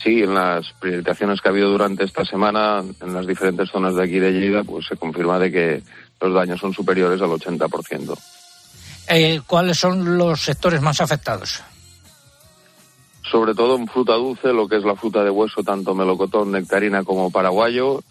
Sí, 0.03 0.23
en 0.23 0.35
las 0.35 0.67
priorizaciones 0.81 1.41
que 1.41 1.49
ha 1.49 1.51
habido 1.51 1.71
durante 1.71 2.05
esta 2.05 2.25
semana 2.25 2.83
en 3.01 3.15
las 3.15 3.27
diferentes 3.27 3.71
zonas 3.71 3.95
de 3.95 4.03
aquí 4.03 4.19
de 4.19 4.33
Lleida, 4.33 4.63
pues 4.63 4.87
se 4.87 4.97
confirma 4.97 5.39
de 5.39 5.51
que 5.51 5.83
los 6.21 6.35
daños 6.35 6.61
son 6.61 6.75
superiores 6.75 7.21
al 7.23 7.31
80%. 7.31 8.19
Eh, 9.09 9.41
¿Cuáles 9.47 9.79
son 9.79 10.19
los 10.19 10.43
sectores 10.43 10.81
más 10.83 11.01
afectados? 11.01 11.63
Sobre 13.31 13.55
todo 13.55 13.77
en 13.77 13.89
fruta 13.89 14.15
dulce, 14.15 14.53
lo 14.53 14.69
que 14.69 14.77
es 14.77 14.85
la 14.85 14.97
fruta 14.97 15.25
de 15.25 15.31
hueso, 15.31 15.63
tanto 15.63 15.95
melocotón, 15.95 16.53
nectarina 16.53 17.05
como 17.05 17.31
paraguayo, 17.31 18.03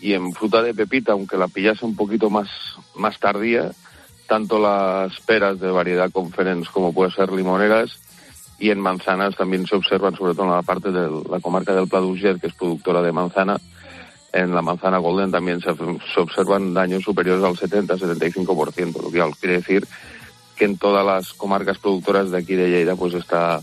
y 0.00 0.14
en 0.14 0.32
fruta 0.32 0.62
de 0.62 0.74
pepita, 0.74 1.12
aunque 1.12 1.36
la 1.36 1.48
pillase 1.48 1.84
un 1.84 1.94
poquito 1.94 2.30
más, 2.30 2.48
más 2.96 3.18
tardía, 3.20 3.70
tanto 4.26 4.58
las 4.58 5.20
peras 5.20 5.60
de 5.60 5.70
variedad 5.70 6.10
conference 6.10 6.70
como 6.72 6.92
puede 6.92 7.12
ser 7.12 7.32
limoneras, 7.32 8.00
y 8.58 8.70
en 8.70 8.80
manzanas 8.80 9.36
también 9.36 9.66
se 9.66 9.76
observan, 9.76 10.16
sobre 10.16 10.34
todo 10.34 10.46
en 10.46 10.52
la 10.52 10.62
parte 10.62 10.90
de 10.90 11.08
la 11.28 11.40
comarca 11.40 11.74
del 11.74 11.88
Pla 11.88 12.00
que 12.40 12.46
es 12.46 12.54
productora 12.54 13.02
de 13.02 13.12
manzana, 13.12 13.58
en 14.32 14.54
la 14.54 14.62
manzana 14.62 14.98
golden 14.98 15.30
también 15.30 15.60
se, 15.60 15.74
se 15.74 16.20
observan 16.20 16.72
daños 16.72 17.02
superiores 17.02 17.44
al 17.44 17.54
70-75%, 17.56 19.02
lo 19.02 19.10
que 19.10 19.38
quiere 19.38 19.56
decir 19.56 19.86
que 20.56 20.64
en 20.64 20.78
todas 20.78 21.04
las 21.04 21.32
comarcas 21.34 21.78
productoras 21.78 22.30
de 22.30 22.38
aquí 22.38 22.54
de 22.54 22.70
Lleida 22.70 22.96
pues 22.96 23.14
está 23.14 23.60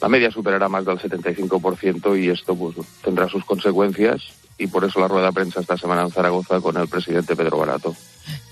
la 0.00 0.08
media 0.08 0.30
superará 0.30 0.68
más 0.68 0.84
del 0.84 0.98
75% 0.98 2.20
y 2.20 2.28
esto 2.28 2.54
pues 2.56 2.76
tendrá 3.02 3.28
sus 3.28 3.44
consecuencias 3.44 4.22
y 4.56 4.66
por 4.66 4.84
eso 4.84 5.00
la 5.00 5.08
rueda 5.08 5.26
de 5.26 5.32
prensa 5.32 5.60
esta 5.60 5.76
semana 5.76 6.02
en 6.02 6.10
Zaragoza 6.10 6.60
con 6.60 6.76
el 6.76 6.88
presidente 6.88 7.36
Pedro 7.36 7.58
Barato. 7.58 7.94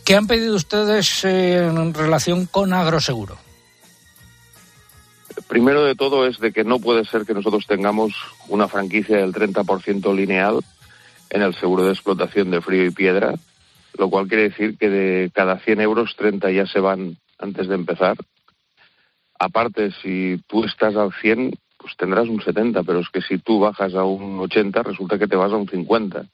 ¿Qué 0.04 0.14
han 0.14 0.26
pedido 0.26 0.54
ustedes 0.54 1.24
eh, 1.24 1.66
en 1.66 1.94
relación 1.94 2.46
con 2.46 2.72
agroseguro? 2.72 3.36
Primero 5.48 5.84
de 5.84 5.94
todo 5.94 6.26
es 6.26 6.38
de 6.38 6.52
que 6.52 6.64
no 6.64 6.80
puede 6.80 7.04
ser 7.04 7.24
que 7.24 7.34
nosotros 7.34 7.66
tengamos 7.66 8.12
una 8.48 8.68
franquicia 8.68 9.18
del 9.18 9.32
30% 9.32 10.14
lineal 10.14 10.60
en 11.30 11.42
el 11.42 11.54
seguro 11.54 11.84
de 11.84 11.92
explotación 11.92 12.50
de 12.50 12.60
frío 12.60 12.84
y 12.84 12.90
piedra, 12.90 13.34
lo 13.98 14.10
cual 14.10 14.28
quiere 14.28 14.44
decir 14.44 14.76
que 14.78 14.88
de 14.88 15.30
cada 15.32 15.58
100 15.58 15.80
euros 15.80 16.14
30 16.16 16.50
ya 16.50 16.66
se 16.66 16.80
van 16.80 17.18
antes 17.38 17.68
de 17.68 17.74
empezar. 17.74 18.16
Aparte, 19.38 19.90
si 20.02 20.40
tú 20.46 20.64
estás 20.64 20.96
al 20.96 21.12
100, 21.12 21.52
pues 21.78 21.96
tendrás 21.96 22.28
un 22.28 22.40
70, 22.40 22.82
pero 22.82 23.00
es 23.00 23.08
que 23.10 23.20
si 23.20 23.38
tú 23.38 23.60
bajas 23.60 23.94
a 23.94 24.04
un 24.04 24.40
80, 24.40 24.82
resulta 24.82 25.18
que 25.18 25.28
te 25.28 25.36
vas 25.36 25.52
a 25.52 25.56
un 25.56 25.68
50. 25.68 26.24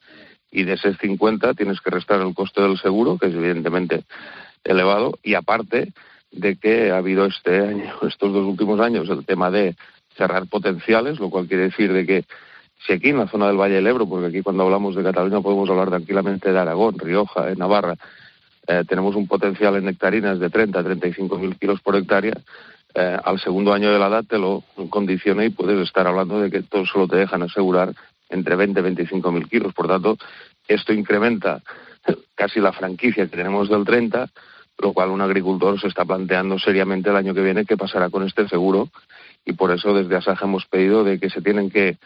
Y 0.51 0.65
de 0.65 0.75
ese 0.75 0.95
50 0.95 1.55
tienes 1.55 1.81
que 1.81 1.91
restar 1.91 2.21
el 2.21 2.35
coste 2.35 2.63
del 2.63 2.79
seguro, 2.79 3.19
que 3.19 3.27
es 3.27 3.35
evidentemente 3.35 4.05
elevado, 4.65 5.19
y 5.23 5.35
aparte 5.35 5.93
de 6.31 6.57
que 6.57 6.91
ha 6.91 6.99
habido 6.99 7.27
este 7.27 7.59
año, 7.59 7.95
estos 8.09 8.33
dos 8.33 8.47
últimos 8.47 8.81
años, 8.81 9.09
el 9.09 9.25
tema 9.25 9.51
de 9.51 9.77
cerrar 10.17 10.47
potenciales, 10.47 11.19
lo 11.19 11.31
cual 11.31 11.47
quiere 11.47 11.65
decir 11.65 11.93
de 11.93 12.07
que 12.07 12.25
si 12.87 12.93
aquí 12.93 13.11
en 13.11 13.19
la 13.19 13.29
zona 13.29 13.47
del 13.47 13.57
Valle 13.57 13.77
del 13.77 13.87
Ebro, 13.87 14.09
porque 14.09 14.27
aquí 14.27 14.43
cuando 14.43 14.65
hablamos 14.65 14.97
de 14.97 15.03
Cataluña 15.03 15.41
podemos 15.41 15.71
hablar 15.71 15.89
tranquilamente 15.89 16.53
de 16.53 16.59
Aragón, 16.59 16.99
Rioja, 16.99 17.51
en 17.51 17.59
Navarra, 17.59 17.97
eh, 18.67 18.85
tenemos 18.87 19.15
un 19.15 19.27
potencial 19.27 19.77
en 19.77 19.85
nectarinas 19.85 20.39
de 20.39 20.51
30 20.51 20.79
a 20.79 20.85
35 20.85 21.39
mil 21.39 21.57
kilos 21.57 21.81
por 21.81 21.97
hectárea, 21.97 22.35
eh, 22.95 23.19
al 23.25 23.41
segundo 23.41 23.73
año 23.73 23.93
de 23.93 23.99
la 23.99 24.09
edad 24.09 24.25
te 24.25 24.39
lo 24.39 24.63
condiciona 24.91 25.45
y 25.45 25.51
puedes 25.51 25.81
estar 25.81 26.07
hablando 26.07 26.41
de 26.41 26.51
que 26.51 26.63
todo 26.63 26.85
solo 26.85 27.09
te 27.09 27.17
dejan 27.17 27.43
asegurar 27.43 27.95
entre 28.29 28.57
20 28.57 28.81
y 28.81 28.83
25 28.83 29.33
mil 29.33 29.49
kilos. 29.49 29.73
Por 29.75 29.89
tanto, 29.89 30.17
esto 30.69 30.93
incrementa 30.93 31.63
casi 32.35 32.61
la 32.61 32.73
franquicia 32.73 33.25
que 33.25 33.37
tenemos 33.37 33.69
del 33.69 33.85
30, 33.85 34.29
lo 34.79 34.93
cual 34.93 35.11
un 35.11 35.21
agricultor 35.21 35.81
se 35.81 35.89
está 35.89 36.05
planteando 36.05 36.59
seriamente 36.59 37.11
el 37.11 37.17
año 37.17 37.35
que 37.35 37.43
viene 37.43 37.65
qué 37.65 37.77
pasará 37.77 38.11
con 38.11 38.27
este 38.27 38.49
seguro 38.49 38.89
y 39.45 39.53
por 39.53 39.71
eso 39.71 39.95
desde 39.95 40.17
Asaja 40.17 40.47
hemos 40.47 40.67
pedido 40.67 41.05
de 41.05 41.19
que 41.19 41.31
se 41.31 41.43
tienen 41.43 41.71
que 41.71 41.99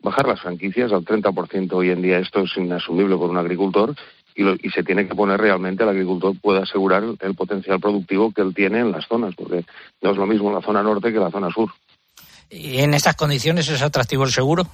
bajar 0.00 0.26
las 0.26 0.40
franquicias 0.40 0.92
al 0.92 1.04
30% 1.04 1.72
hoy 1.72 1.90
en 1.90 2.02
día. 2.02 2.18
Esto 2.18 2.40
es 2.40 2.56
inasumible 2.56 3.16
por 3.16 3.30
un 3.30 3.38
agricultor 3.38 3.94
y, 4.34 4.70
se 4.70 4.82
tiene 4.82 5.06
que 5.06 5.14
poner 5.14 5.40
realmente 5.40 5.82
el 5.82 5.88
agricultor 5.88 6.34
puede 6.40 6.62
asegurar 6.62 7.04
el, 7.04 7.34
potencial 7.34 7.80
productivo 7.80 8.32
que 8.32 8.42
él 8.42 8.54
tiene 8.54 8.80
en 8.80 8.92
las 8.92 9.06
zonas, 9.06 9.34
porque 9.36 9.64
no 10.02 10.10
es 10.10 10.16
lo 10.16 10.26
mismo 10.26 10.52
la 10.52 10.60
zona 10.60 10.82
norte 10.82 11.12
que 11.12 11.18
la 11.18 11.30
zona 11.30 11.50
sur. 11.50 11.70
¿Y 12.50 12.78
en 12.78 12.94
estas 12.94 13.16
condiciones 13.16 13.68
es 13.68 13.82
atractivo 13.82 14.24
el 14.24 14.30
seguro? 14.30 14.66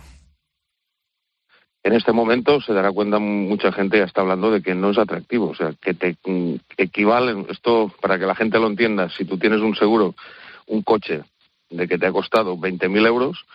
En 1.82 1.94
este 1.94 2.12
momento 2.12 2.60
se 2.60 2.74
dará 2.74 2.92
cuenta 2.92 3.18
mucha 3.18 3.72
gente 3.72 3.98
ya 3.98 4.04
está 4.04 4.20
hablando 4.20 4.50
de 4.50 4.62
que 4.62 4.74
no 4.74 4.90
es 4.90 4.98
atractivo, 4.98 5.48
o 5.48 5.54
sea, 5.54 5.72
que 5.80 5.94
te 5.94 6.16
mm, 6.24 6.56
equivalen, 6.76 7.46
esto 7.48 7.92
para 8.00 8.18
que 8.18 8.26
la 8.26 8.34
gente 8.34 8.58
lo 8.58 8.66
entienda, 8.66 9.08
si 9.08 9.24
tú 9.24 9.38
tienes 9.38 9.60
un 9.60 9.74
seguro, 9.74 10.14
un 10.66 10.82
coche 10.82 11.22
de 11.70 11.88
que 11.88 11.98
te 11.98 12.06
ha 12.06 12.12
costado 12.12 12.56
20.000 12.56 13.06
euros, 13.06 13.46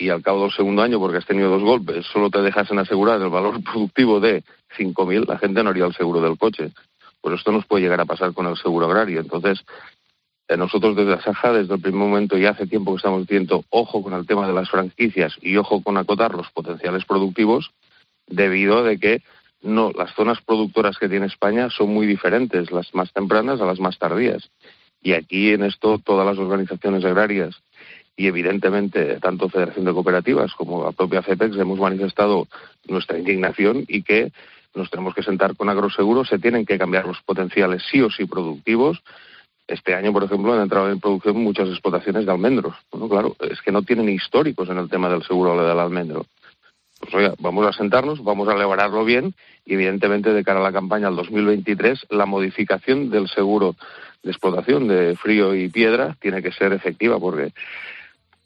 y 0.00 0.08
al 0.08 0.22
cabo 0.22 0.42
del 0.42 0.52
segundo 0.52 0.82
año, 0.82 0.98
porque 0.98 1.18
has 1.18 1.26
tenido 1.26 1.50
dos 1.50 1.62
golpes, 1.62 2.06
solo 2.06 2.30
te 2.30 2.40
dejasen 2.40 2.78
asegurar 2.78 3.20
el 3.20 3.28
valor 3.28 3.62
productivo 3.70 4.18
de 4.18 4.42
5.000, 4.78 5.28
la 5.28 5.38
gente 5.38 5.62
no 5.62 5.70
haría 5.70 5.84
el 5.84 5.94
seguro 5.94 6.22
del 6.22 6.38
coche. 6.38 6.72
Pues 7.20 7.38
esto 7.38 7.52
nos 7.52 7.66
puede 7.66 7.82
llegar 7.82 8.00
a 8.00 8.06
pasar 8.06 8.32
con 8.32 8.46
el 8.46 8.56
seguro 8.56 8.86
agrario. 8.86 9.20
Entonces, 9.20 9.62
eh, 10.48 10.56
nosotros 10.56 10.96
desde 10.96 11.12
Asaja, 11.12 11.52
desde 11.52 11.74
el 11.74 11.82
primer 11.82 12.00
momento 12.00 12.38
y 12.38 12.46
hace 12.46 12.66
tiempo 12.66 12.92
que 12.92 12.96
estamos 12.96 13.20
diciendo 13.20 13.62
ojo 13.68 14.02
con 14.02 14.14
el 14.14 14.26
tema 14.26 14.46
de 14.46 14.54
las 14.54 14.70
franquicias 14.70 15.36
y 15.42 15.58
ojo 15.58 15.82
con 15.82 15.98
acotar 15.98 16.34
los 16.34 16.50
potenciales 16.50 17.04
productivos, 17.04 17.70
debido 18.26 18.78
a 18.78 18.82
de 18.82 18.98
que 18.98 19.22
no, 19.60 19.92
las 19.92 20.14
zonas 20.14 20.40
productoras 20.40 20.96
que 20.96 21.10
tiene 21.10 21.26
España 21.26 21.68
son 21.68 21.92
muy 21.92 22.06
diferentes, 22.06 22.72
las 22.72 22.94
más 22.94 23.12
tempranas 23.12 23.60
a 23.60 23.66
las 23.66 23.78
más 23.78 23.98
tardías. 23.98 24.50
Y 25.02 25.12
aquí 25.12 25.50
en 25.50 25.62
esto 25.62 25.98
todas 25.98 26.26
las 26.26 26.38
organizaciones 26.38 27.04
agrarias 27.04 27.60
y 28.20 28.26
evidentemente 28.26 29.18
tanto 29.18 29.48
Federación 29.48 29.86
de 29.86 29.94
Cooperativas 29.94 30.52
como 30.52 30.84
la 30.84 30.92
propia 30.92 31.22
FEPEX 31.22 31.56
hemos 31.56 31.80
manifestado 31.80 32.48
nuestra 32.86 33.18
indignación 33.18 33.86
y 33.88 34.02
que 34.02 34.30
nos 34.74 34.90
tenemos 34.90 35.14
que 35.14 35.22
sentar 35.22 35.56
con 35.56 35.70
agroseguro, 35.70 36.26
se 36.26 36.38
tienen 36.38 36.66
que 36.66 36.78
cambiar 36.78 37.06
los 37.06 37.22
potenciales 37.22 37.82
sí 37.90 38.02
o 38.02 38.10
sí 38.10 38.26
productivos. 38.26 39.02
Este 39.66 39.94
año, 39.94 40.12
por 40.12 40.24
ejemplo, 40.24 40.52
han 40.52 40.60
entrado 40.60 40.90
en 40.90 41.00
producción 41.00 41.42
muchas 41.42 41.70
explotaciones 41.70 42.26
de 42.26 42.32
almendros. 42.32 42.74
Bueno, 42.92 43.08
claro, 43.08 43.36
es 43.40 43.62
que 43.62 43.72
no 43.72 43.80
tienen 43.84 44.10
históricos 44.10 44.68
en 44.68 44.76
el 44.76 44.90
tema 44.90 45.08
del 45.08 45.22
seguro 45.22 45.56
del 45.56 45.78
almendro. 45.78 46.26
Pues 47.00 47.14
oiga, 47.14 47.32
vamos 47.38 47.66
a 47.66 47.72
sentarnos, 47.72 48.22
vamos 48.22 48.46
a 48.50 48.52
elaborarlo 48.52 49.02
bien 49.06 49.32
y 49.64 49.72
evidentemente 49.72 50.34
de 50.34 50.44
cara 50.44 50.60
a 50.60 50.62
la 50.62 50.72
campaña 50.72 51.08
al 51.08 51.16
2023 51.16 52.08
la 52.10 52.26
modificación 52.26 53.08
del 53.08 53.28
seguro 53.28 53.76
de 54.22 54.30
explotación 54.30 54.88
de 54.88 55.16
frío 55.16 55.54
y 55.54 55.70
piedra 55.70 56.18
tiene 56.20 56.42
que 56.42 56.52
ser 56.52 56.74
efectiva 56.74 57.18
porque 57.18 57.54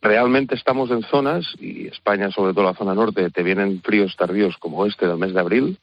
realmente 0.04 0.54
estamos 0.54 0.90
en 0.90 1.02
zonas, 1.02 1.46
y 1.58 1.86
España, 1.86 2.30
sobre 2.30 2.52
todo 2.52 2.64
la 2.64 2.74
zona 2.74 2.94
norte, 2.94 3.30
te 3.30 3.42
vienen 3.42 3.80
fríos 3.80 4.14
tardíos 4.16 4.58
como 4.58 4.84
este 4.84 5.06
del 5.06 5.16
mes 5.16 5.32
de 5.32 5.40
abril, 5.40 5.78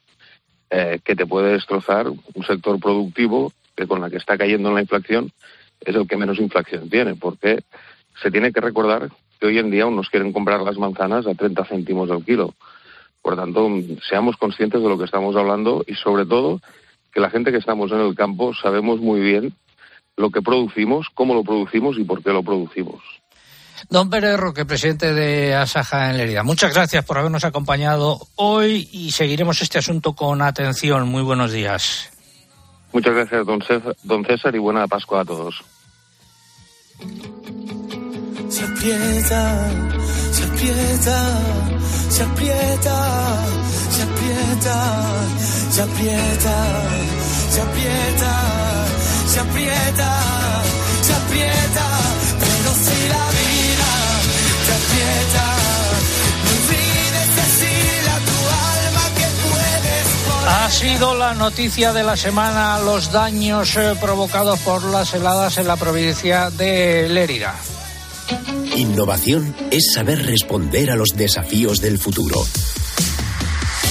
eh, 0.69 0.99
que 1.03 1.15
te 1.15 1.25
puede 1.25 1.53
destrozar 1.53 2.07
un 2.07 2.43
sector 2.45 2.79
productivo 2.79 3.51
que 3.75 3.87
con 3.87 3.99
la 3.99 4.11
que 4.11 4.17
está 4.17 4.37
cayendo 4.37 4.69
en 4.69 4.75
la 4.75 4.81
inflación 4.81 5.31
es 5.79 5.95
el 5.95 6.07
que 6.07 6.17
menos 6.17 6.39
inflación 6.39 6.87
tiene, 6.87 7.15
porque 7.15 7.63
se 8.21 8.29
tiene 8.29 8.53
que 8.53 8.61
recordar 8.61 9.09
que 9.39 9.47
hoy 9.47 9.57
en 9.57 9.71
día 9.71 9.89
nos 9.89 10.09
quieren 10.09 10.31
comprar 10.31 10.61
las 10.61 10.77
manzanas 10.77 11.25
a 11.25 11.33
30 11.33 11.65
céntimos 11.65 12.11
al 12.11 12.23
kilo. 12.23 12.53
Por 13.23 13.35
tanto, 13.35 13.69
seamos 14.07 14.37
conscientes 14.37 14.83
de 14.83 14.87
lo 14.87 14.99
que 14.99 15.05
estamos 15.05 15.35
hablando 15.35 15.83
y 15.87 15.95
sobre 15.95 16.27
todo 16.27 16.61
que 17.11 17.19
la 17.19 17.31
gente 17.31 17.51
que 17.51 17.57
estamos 17.57 17.91
en 17.91 18.01
el 18.01 18.13
campo 18.13 18.53
sabemos 18.53 18.99
muy 18.99 19.19
bien 19.19 19.55
lo 20.15 20.29
que 20.29 20.43
producimos, 20.43 21.07
cómo 21.15 21.33
lo 21.33 21.43
producimos 21.43 21.97
y 21.97 22.03
por 22.03 22.21
qué 22.21 22.31
lo 22.31 22.43
producimos. 22.43 23.20
Don 23.89 24.09
Pérez 24.09 24.37
Roque, 24.37 24.65
presidente 24.65 25.13
de 25.13 25.55
Asaja 25.55 26.09
en 26.09 26.17
Lerida, 26.17 26.43
muchas 26.43 26.73
gracias 26.73 27.03
por 27.03 27.17
habernos 27.17 27.43
acompañado 27.43 28.19
hoy 28.35 28.89
y 28.91 29.11
seguiremos 29.11 29.61
este 29.61 29.79
asunto 29.79 30.13
con 30.13 30.41
atención. 30.41 31.07
Muy 31.07 31.23
buenos 31.23 31.51
días. 31.51 32.09
Muchas 32.93 33.13
gracias, 33.13 33.45
don 33.45 33.61
César, 33.61 33.95
don 34.03 34.25
César 34.25 34.53
y 34.55 34.59
buena 34.59 34.87
Pascua 34.87 35.21
a 35.21 35.25
todos. 35.25 35.63
Se 38.49 38.63
aprieta, 38.65 39.71
se 40.31 40.43
aprieta, 40.43 41.39
se 42.09 42.23
aprieta, 42.23 43.43
se 43.89 44.03
aprieta, 44.03 44.77
se 45.71 45.81
aprieta, 45.81 46.57
se 47.49 47.61
aprieta, 47.61 48.33
se 49.25 49.39
aprieta, 49.39 50.21
se 51.01 51.13
aprieta, 51.13 51.87
pero 52.39 52.73
si 52.75 53.07
la 53.07 53.40
ha 60.63 60.69
sido 60.69 61.15
la 61.15 61.33
noticia 61.33 61.91
de 61.91 62.03
la 62.03 62.15
semana 62.15 62.79
los 62.79 63.11
daños 63.11 63.75
eh, 63.75 63.95
provocados 63.99 64.59
por 64.59 64.83
las 64.85 65.13
heladas 65.13 65.57
en 65.57 65.67
la 65.67 65.75
provincia 65.75 66.49
de 66.49 67.09
Lérida. 67.09 67.55
Innovación 68.77 69.53
es 69.69 69.91
saber 69.93 70.25
responder 70.25 70.91
a 70.91 70.95
los 70.95 71.09
desafíos 71.09 71.81
del 71.81 71.99
futuro. 71.99 72.45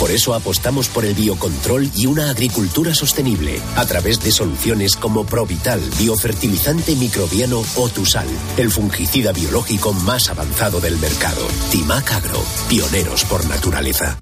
Por 0.01 0.11
eso 0.11 0.35
apostamos 0.35 0.89
por 0.89 1.05
el 1.05 1.13
biocontrol 1.13 1.91
y 1.95 2.07
una 2.07 2.31
agricultura 2.31 2.95
sostenible 2.95 3.61
a 3.77 3.85
través 3.85 4.19
de 4.21 4.33
soluciones 4.33 4.97
como 4.97 5.27
Provital, 5.27 5.81
biofertilizante 5.99 6.97
microbiano 6.97 7.63
o 7.77 7.89
Tusal, 7.91 8.27
el 8.57 8.71
fungicida 8.71 9.33
biológico 9.33 9.93
más 9.93 10.31
avanzado 10.31 10.81
del 10.81 10.97
mercado. 10.97 11.47
Timac 11.71 12.13
Agro, 12.13 12.43
pioneros 12.71 13.25
por 13.27 13.47
naturaleza. 13.47 14.19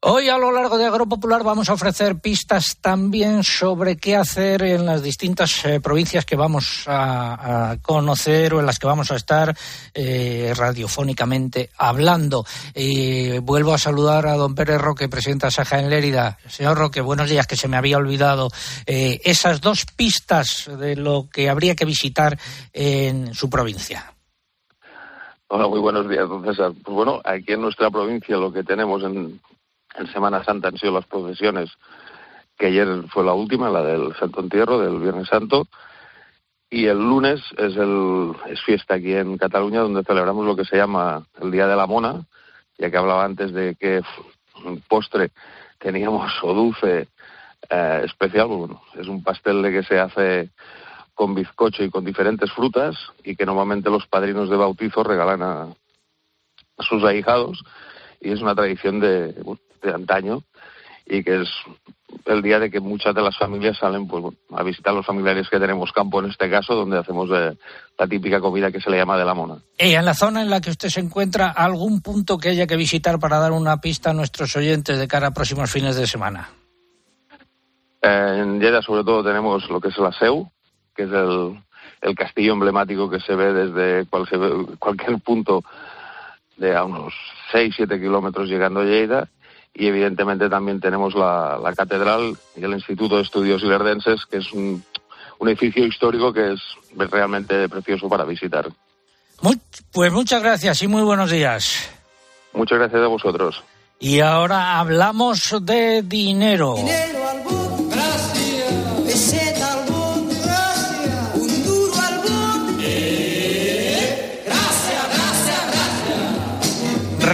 Hoy 0.00 0.28
a 0.28 0.36
lo 0.36 0.52
largo 0.52 0.76
de 0.76 0.84
Agropopular 0.84 1.42
vamos 1.42 1.70
a 1.70 1.72
ofrecer 1.72 2.20
pistas 2.20 2.76
también 2.82 3.42
sobre 3.42 3.96
qué 3.96 4.14
hacer 4.14 4.62
en 4.62 4.84
las 4.84 5.02
distintas 5.02 5.64
eh, 5.64 5.80
provincias 5.80 6.26
que 6.26 6.36
vamos 6.36 6.84
a, 6.86 7.78
conocer 7.80 8.52
o 8.52 8.60
en 8.60 8.66
las 8.66 8.78
que 8.78 8.86
vamos 8.86 9.10
a 9.10 9.16
estar 9.16 9.56
eh, 9.94 10.52
radiofónicamente 10.54 11.70
hablando. 11.78 12.44
vuelvo 13.42 13.72
a 13.72 13.78
saludar 13.78 14.26
a 14.26 14.34
don 14.34 14.54
Pérez 14.54 14.80
Roque, 14.80 15.08
presidente 15.08 15.46
de 15.46 15.50
Saja 15.50 15.80
en 15.80 15.88
Lérida. 15.88 16.38
Señor 16.46 16.76
Roque, 16.76 17.00
buenos 17.00 17.30
días, 17.30 17.46
que 17.46 17.56
se 17.56 17.66
me 17.66 17.78
había 17.78 17.96
olvidado 17.96 18.50
eh, 18.84 19.20
esas 19.24 19.62
dos 19.62 19.86
pistas 19.86 20.70
de 20.78 20.94
lo 20.94 21.28
que 21.32 21.48
habría 21.48 21.74
que 21.74 21.86
visitar 21.86 22.38
en 22.74 23.34
su 23.34 23.48
provincia. 23.48 24.12
Hola, 25.48 25.68
muy 25.68 25.80
buenos 25.80 26.08
días, 26.08 26.28
don 26.28 26.44
César. 26.44 26.72
Pues 26.84 26.94
bueno, 26.94 27.20
aquí 27.24 27.54
en 27.54 27.62
nuestra 27.62 27.90
provincia 27.90 28.36
lo 28.36 28.52
que 28.52 28.62
tenemos 28.62 29.02
en, 29.02 29.40
en 29.98 30.06
Semana 30.08 30.44
Santa 30.44 30.68
han 30.68 30.78
sido 30.78 30.92
las 30.92 31.06
procesiones, 31.06 31.70
que 32.56 32.66
ayer 32.66 33.04
fue 33.08 33.24
la 33.24 33.34
última, 33.34 33.70
la 33.70 33.82
del 33.82 34.14
Santo 34.16 34.40
Entierro, 34.40 34.78
del 34.78 35.00
Viernes 35.00 35.28
Santo, 35.28 35.66
y 36.68 36.86
el 36.86 36.98
lunes 36.98 37.40
es, 37.56 37.76
el, 37.76 38.32
es 38.46 38.60
fiesta 38.62 38.94
aquí 38.94 39.14
en 39.14 39.38
Cataluña, 39.38 39.80
donde 39.80 40.02
celebramos 40.02 40.44
lo 40.44 40.56
que 40.56 40.64
se 40.64 40.76
llama 40.76 41.24
el 41.40 41.50
Día 41.50 41.66
de 41.66 41.76
la 41.76 41.86
Mona, 41.86 42.24
ya 42.78 42.90
que 42.90 42.96
hablaba 42.96 43.24
antes 43.24 43.52
de 43.52 43.74
que 43.76 44.02
postre 44.88 45.30
teníamos 45.78 46.32
o 46.42 46.52
dulce 46.52 47.08
eh, 47.70 48.02
especial, 48.04 48.48
pues 48.48 48.58
bueno, 48.58 48.82
es 48.94 49.06
un 49.06 49.22
pastel 49.22 49.62
de 49.62 49.70
que 49.70 49.82
se 49.82 49.98
hace 49.98 50.50
con 51.14 51.34
bizcocho 51.34 51.82
y 51.82 51.90
con 51.90 52.04
diferentes 52.04 52.50
frutas 52.52 52.96
y 53.24 53.36
que 53.36 53.46
normalmente 53.46 53.90
los 53.90 54.06
padrinos 54.06 54.50
de 54.50 54.56
bautizo 54.56 55.02
regalan 55.02 55.42
a, 55.42 55.62
a 55.62 56.82
sus 56.82 57.02
ahijados 57.04 57.64
y 58.20 58.32
es 58.32 58.40
una 58.40 58.54
tradición 58.54 59.00
de, 59.00 59.34
de 59.86 59.94
antaño 59.94 60.42
y 61.06 61.22
que 61.22 61.42
es 61.42 61.48
el 62.24 62.42
día 62.42 62.58
de 62.58 62.70
que 62.70 62.80
muchas 62.80 63.14
de 63.14 63.22
las 63.22 63.36
familias 63.36 63.78
salen 63.78 64.08
pues, 64.08 64.24
a 64.50 64.62
visitar 64.62 64.92
a 64.92 64.96
los 64.96 65.06
familiares 65.06 65.48
que 65.48 65.60
tenemos 65.60 65.92
campo 65.92 66.20
en 66.20 66.30
este 66.30 66.50
caso, 66.50 66.74
donde 66.74 66.98
hacemos 66.98 67.30
eh, 67.32 67.56
la 67.98 68.06
típica 68.06 68.40
comida 68.40 68.72
que 68.72 68.80
se 68.80 68.90
le 68.90 68.96
llama 68.96 69.16
de 69.16 69.24
la 69.24 69.34
mona. 69.34 69.58
¿Y 69.78 69.94
en 69.94 70.04
la 70.04 70.14
zona 70.14 70.42
en 70.42 70.50
la 70.50 70.60
que 70.60 70.70
usted 70.70 70.88
se 70.88 71.00
encuentra, 71.00 71.50
algún 71.50 72.00
punto 72.00 72.38
que 72.38 72.50
haya 72.50 72.66
que 72.66 72.76
visitar 72.76 73.18
para 73.18 73.38
dar 73.38 73.52
una 73.52 73.76
pista 73.78 74.10
a 74.10 74.14
nuestros 74.14 74.56
oyentes 74.56 74.98
de 74.98 75.08
cara 75.08 75.28
a 75.28 75.30
próximos 75.30 75.70
fines 75.70 75.96
de 75.96 76.06
semana? 76.06 76.50
Eh, 78.02 78.38
en 78.40 78.60
Lleida 78.60 78.82
sobre 78.82 79.04
todo 79.04 79.22
tenemos 79.22 79.68
lo 79.70 79.80
que 79.80 79.88
es 79.88 79.98
la 79.98 80.12
Seu, 80.12 80.50
que 80.94 81.04
es 81.04 81.10
el, 81.12 81.62
el 82.02 82.14
castillo 82.16 82.54
emblemático 82.54 83.08
que 83.08 83.20
se 83.20 83.34
ve 83.34 83.52
desde 83.52 84.06
cualquier 84.08 85.18
punto 85.20 85.62
de 86.56 86.74
a 86.74 86.84
unos 86.84 87.14
6-7 87.52 88.00
kilómetros 88.00 88.48
llegando 88.48 88.80
a 88.80 88.84
Lleida 88.84 89.28
y 89.78 89.86
evidentemente 89.86 90.48
también 90.48 90.80
tenemos 90.80 91.14
la, 91.14 91.72
catedral 91.76 92.36
y 92.56 92.64
el 92.64 92.72
Instituto 92.72 93.16
de 93.16 93.22
Estudios 93.22 93.62
Ilerdenses, 93.62 94.24
que 94.24 94.38
es 94.38 94.50
un, 94.52 94.82
edificio 95.40 95.84
histórico 95.84 96.32
que 96.32 96.54
es 96.54 96.60
realmente 97.10 97.68
precioso 97.68 98.08
para 98.08 98.24
visitar. 98.24 98.68
pues 99.92 100.10
muchas 100.10 100.42
gracias 100.42 100.82
y 100.82 100.88
muy 100.88 101.02
buenos 101.02 101.30
días. 101.30 101.90
Muchas 102.54 102.78
gracias 102.78 103.02
a 103.02 103.06
vosotros. 103.06 103.62
Y 104.00 104.20
ahora 104.20 104.78
hablamos 104.78 105.54
de 105.60 106.02
dinero. 106.02 106.76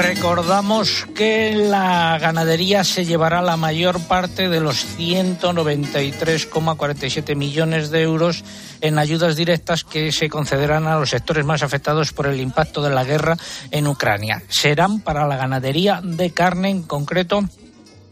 Recordamos 0.03 1.07
que 1.15 1.55
la 1.55 2.19
ganadería 2.19 2.83
se 2.83 3.05
llevará 3.05 3.41
la 3.41 3.57
mayor 3.57 4.01
parte 4.01 4.49
de 4.49 4.59
los 4.59 4.99
193,47 4.99 7.37
millones 7.37 7.91
de 7.91 8.03
euros 8.03 8.43
en 8.81 8.99
ayudas 8.99 9.37
directas 9.37 9.85
que 9.85 10.11
se 10.11 10.29
concederán 10.29 10.89
a 10.89 10.99
los 10.99 11.11
sectores 11.11 11.45
más 11.45 11.63
afectados 11.63 12.13
por 12.13 12.27
el 12.27 12.41
impacto 12.41 12.83
de 12.83 12.91
la 12.91 13.05
guerra 13.05 13.37
en 13.71 13.87
Ucrania. 13.87 14.43
Serán 14.49 14.99
para 14.99 15.29
la 15.29 15.37
ganadería 15.37 16.01
de 16.03 16.33
carne 16.33 16.71
en 16.71 16.83
concreto 16.83 17.45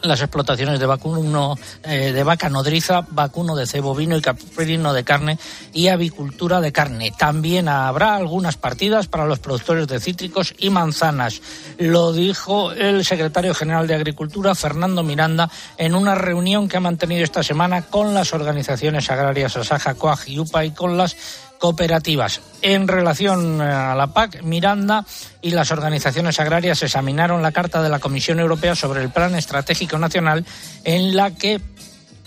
las 0.02 0.20
explotaciones 0.20 0.80
de 0.80 0.86
vacuno 0.86 1.56
eh, 1.82 2.12
de 2.12 2.22
vaca 2.22 2.48
nodriza, 2.48 3.06
vacuno 3.10 3.54
de 3.56 3.66
cebo 3.66 3.94
vino 3.94 4.16
y 4.16 4.20
caprino 4.20 4.92
de 4.92 5.04
carne 5.04 5.38
y 5.72 5.88
avicultura 5.88 6.60
de 6.60 6.72
carne. 6.72 7.12
También 7.16 7.68
habrá 7.68 8.16
algunas 8.16 8.56
partidas 8.56 9.06
para 9.06 9.26
los 9.26 9.38
productores 9.38 9.86
de 9.88 10.00
cítricos 10.00 10.54
y 10.58 10.70
manzanas. 10.70 11.40
Lo 11.78 12.12
dijo 12.12 12.72
el 12.72 13.04
secretario 13.04 13.54
general 13.54 13.86
de 13.86 13.94
Agricultura, 13.94 14.54
Fernando 14.54 15.02
Miranda, 15.02 15.50
en 15.76 15.94
una 15.94 16.14
reunión 16.14 16.68
que 16.68 16.76
ha 16.76 16.80
mantenido 16.80 17.24
esta 17.24 17.42
semana 17.42 17.82
con 17.82 18.14
las 18.14 18.32
organizaciones 18.32 19.10
agrarias 19.10 19.56
Asaja, 19.56 19.94
Coag 19.94 20.20
y 20.26 20.38
UPA 20.38 20.64
y 20.64 20.70
con 20.70 20.96
las 20.96 21.16
cooperativas. 21.60 22.40
En 22.62 22.88
relación 22.88 23.60
eh, 23.60 23.64
a 23.64 23.94
la 23.94 24.08
PAC, 24.08 24.42
Miranda 24.42 25.04
y 25.40 25.50
las 25.50 25.70
organizaciones 25.70 26.40
agrarias 26.40 26.82
examinaron 26.82 27.42
la 27.42 27.52
carta 27.52 27.82
de 27.82 27.90
la 27.90 28.00
Comisión 28.00 28.40
Europea 28.40 28.74
sobre 28.74 29.02
el 29.02 29.10
Plan 29.10 29.36
Estratégico 29.36 29.98
Nacional 29.98 30.44
en 30.84 31.14
la 31.14 31.30
que 31.30 31.60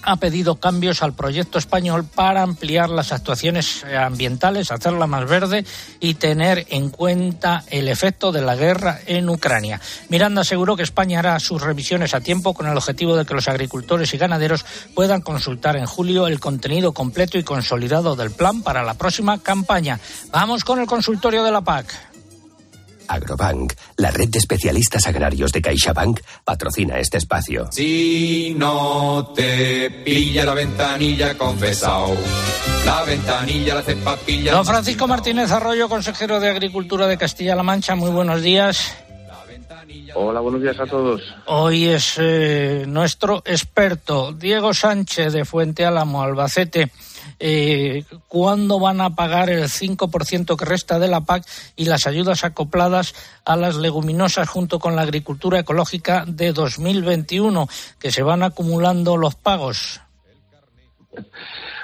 ha 0.03 0.17
pedido 0.17 0.55
cambios 0.55 1.01
al 1.01 1.13
proyecto 1.13 1.57
español 1.57 2.05
para 2.05 2.41
ampliar 2.41 2.89
las 2.89 3.11
actuaciones 3.11 3.83
eh, 3.83 3.97
ambientales, 3.97 4.71
hacerla 4.71 5.07
más 5.07 5.27
verde 5.27 5.65
y 5.99 6.15
tener 6.15 6.65
en 6.69 6.89
cuenta 6.89 7.63
el 7.69 7.87
efecto 7.87 8.31
de 8.31 8.41
la 8.41 8.55
guerra 8.55 8.99
en 9.05 9.29
Ucrania. 9.29 9.79
Miranda 10.09 10.41
aseguró 10.41 10.75
que 10.75 10.83
España 10.83 11.19
hará 11.19 11.39
sus 11.39 11.61
revisiones 11.61 12.13
a 12.13 12.21
tiempo 12.21 12.53
con 12.53 12.67
el 12.67 12.77
objetivo 12.77 13.15
de 13.15 13.25
que 13.25 13.33
los 13.33 13.47
agricultores 13.47 14.13
y 14.13 14.17
ganaderos 14.17 14.65
puedan 14.93 15.21
consultar 15.21 15.75
en 15.77 15.85
julio 15.85 16.27
el 16.27 16.39
contenido 16.39 16.93
completo 16.93 17.37
y 17.37 17.43
consolidado 17.43 18.15
del 18.15 18.31
plan 18.31 18.61
para 18.61 18.83
la 18.83 18.95
próxima 18.95 19.41
campaña. 19.41 19.99
Vamos 20.31 20.63
con 20.63 20.79
el 20.79 20.87
consultorio 20.87 21.43
de 21.43 21.51
la 21.51 21.61
PAC. 21.61 22.12
Agrobank, 23.07 23.73
la 23.97 24.11
red 24.11 24.29
de 24.29 24.39
especialistas 24.39 25.07
agrarios 25.07 25.51
de 25.51 25.61
CaixaBank, 25.61 26.19
patrocina 26.43 26.99
este 26.99 27.17
espacio. 27.17 27.69
Si 27.71 28.55
no 28.57 29.33
te 29.35 29.89
pilla 30.03 30.45
la 30.45 30.53
ventanilla, 30.53 31.37
confesao. 31.37 32.15
La 32.85 33.03
ventanilla, 33.03 33.75
la 33.75 33.81
cepapilla. 33.81 34.53
Don 34.53 34.65
Francisco 34.65 35.07
Martínez 35.07 35.51
Arroyo, 35.51 35.87
consejero 35.89 36.39
de 36.39 36.49
Agricultura 36.49 37.07
de 37.07 37.17
Castilla-La 37.17 37.63
Mancha, 37.63 37.95
muy 37.95 38.11
buenos 38.11 38.41
días. 38.41 38.95
Hola, 40.15 40.41
buenos 40.41 40.61
días 40.61 40.79
a 40.79 40.85
todos. 40.85 41.21
Hoy 41.47 41.85
es 41.85 42.15
eh, 42.17 42.85
nuestro 42.87 43.41
experto, 43.45 44.31
Diego 44.31 44.73
Sánchez 44.73 45.33
de 45.33 45.43
Fuente 45.43 45.85
Álamo, 45.85 46.21
Albacete 46.21 46.91
eh, 47.45 48.05
cuándo 48.29 48.79
van 48.79 49.01
a 49.01 49.15
pagar 49.15 49.49
el 49.49 49.65
5% 49.65 50.55
que 50.55 50.63
resta 50.63 50.97
de 50.97 51.09
la 51.09 51.25
PAC 51.25 51.45
y 51.75 51.83
las 51.83 52.07
ayudas 52.07 52.45
acopladas 52.45 53.13
a 53.43 53.57
las 53.57 53.75
leguminosas 53.75 54.47
junto 54.47 54.79
con 54.79 54.95
la 54.95 55.01
agricultura 55.01 55.59
ecológica 55.59 56.23
de 56.25 56.53
2021, 56.53 57.67
que 57.99 58.11
se 58.11 58.23
van 58.23 58.43
acumulando 58.43 59.17
los 59.17 59.35
pagos. 59.35 59.99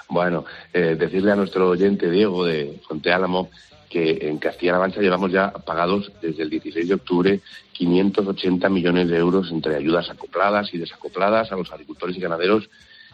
Bueno, 0.08 0.46
eh, 0.72 0.96
decirle 0.98 1.34
a 1.34 1.36
nuestro 1.36 1.68
oyente 1.68 2.10
Diego 2.10 2.46
de 2.46 2.80
Fonteálamo 2.88 3.50
que 3.90 4.30
en 4.30 4.38
Castilla-La 4.38 4.80
Mancha 4.80 5.02
llevamos 5.02 5.30
ya 5.30 5.52
pagados 5.52 6.10
desde 6.22 6.44
el 6.44 6.50
16 6.52 6.88
de 6.88 6.94
octubre 6.94 7.42
580 7.74 8.70
millones 8.70 9.10
de 9.10 9.18
euros 9.18 9.52
entre 9.52 9.76
ayudas 9.76 10.10
acopladas 10.10 10.74
y 10.74 10.78
desacopladas 10.78 11.52
a 11.52 11.58
los 11.58 11.70
agricultores 11.74 12.16
y 12.16 12.22
ganaderos 12.22 12.70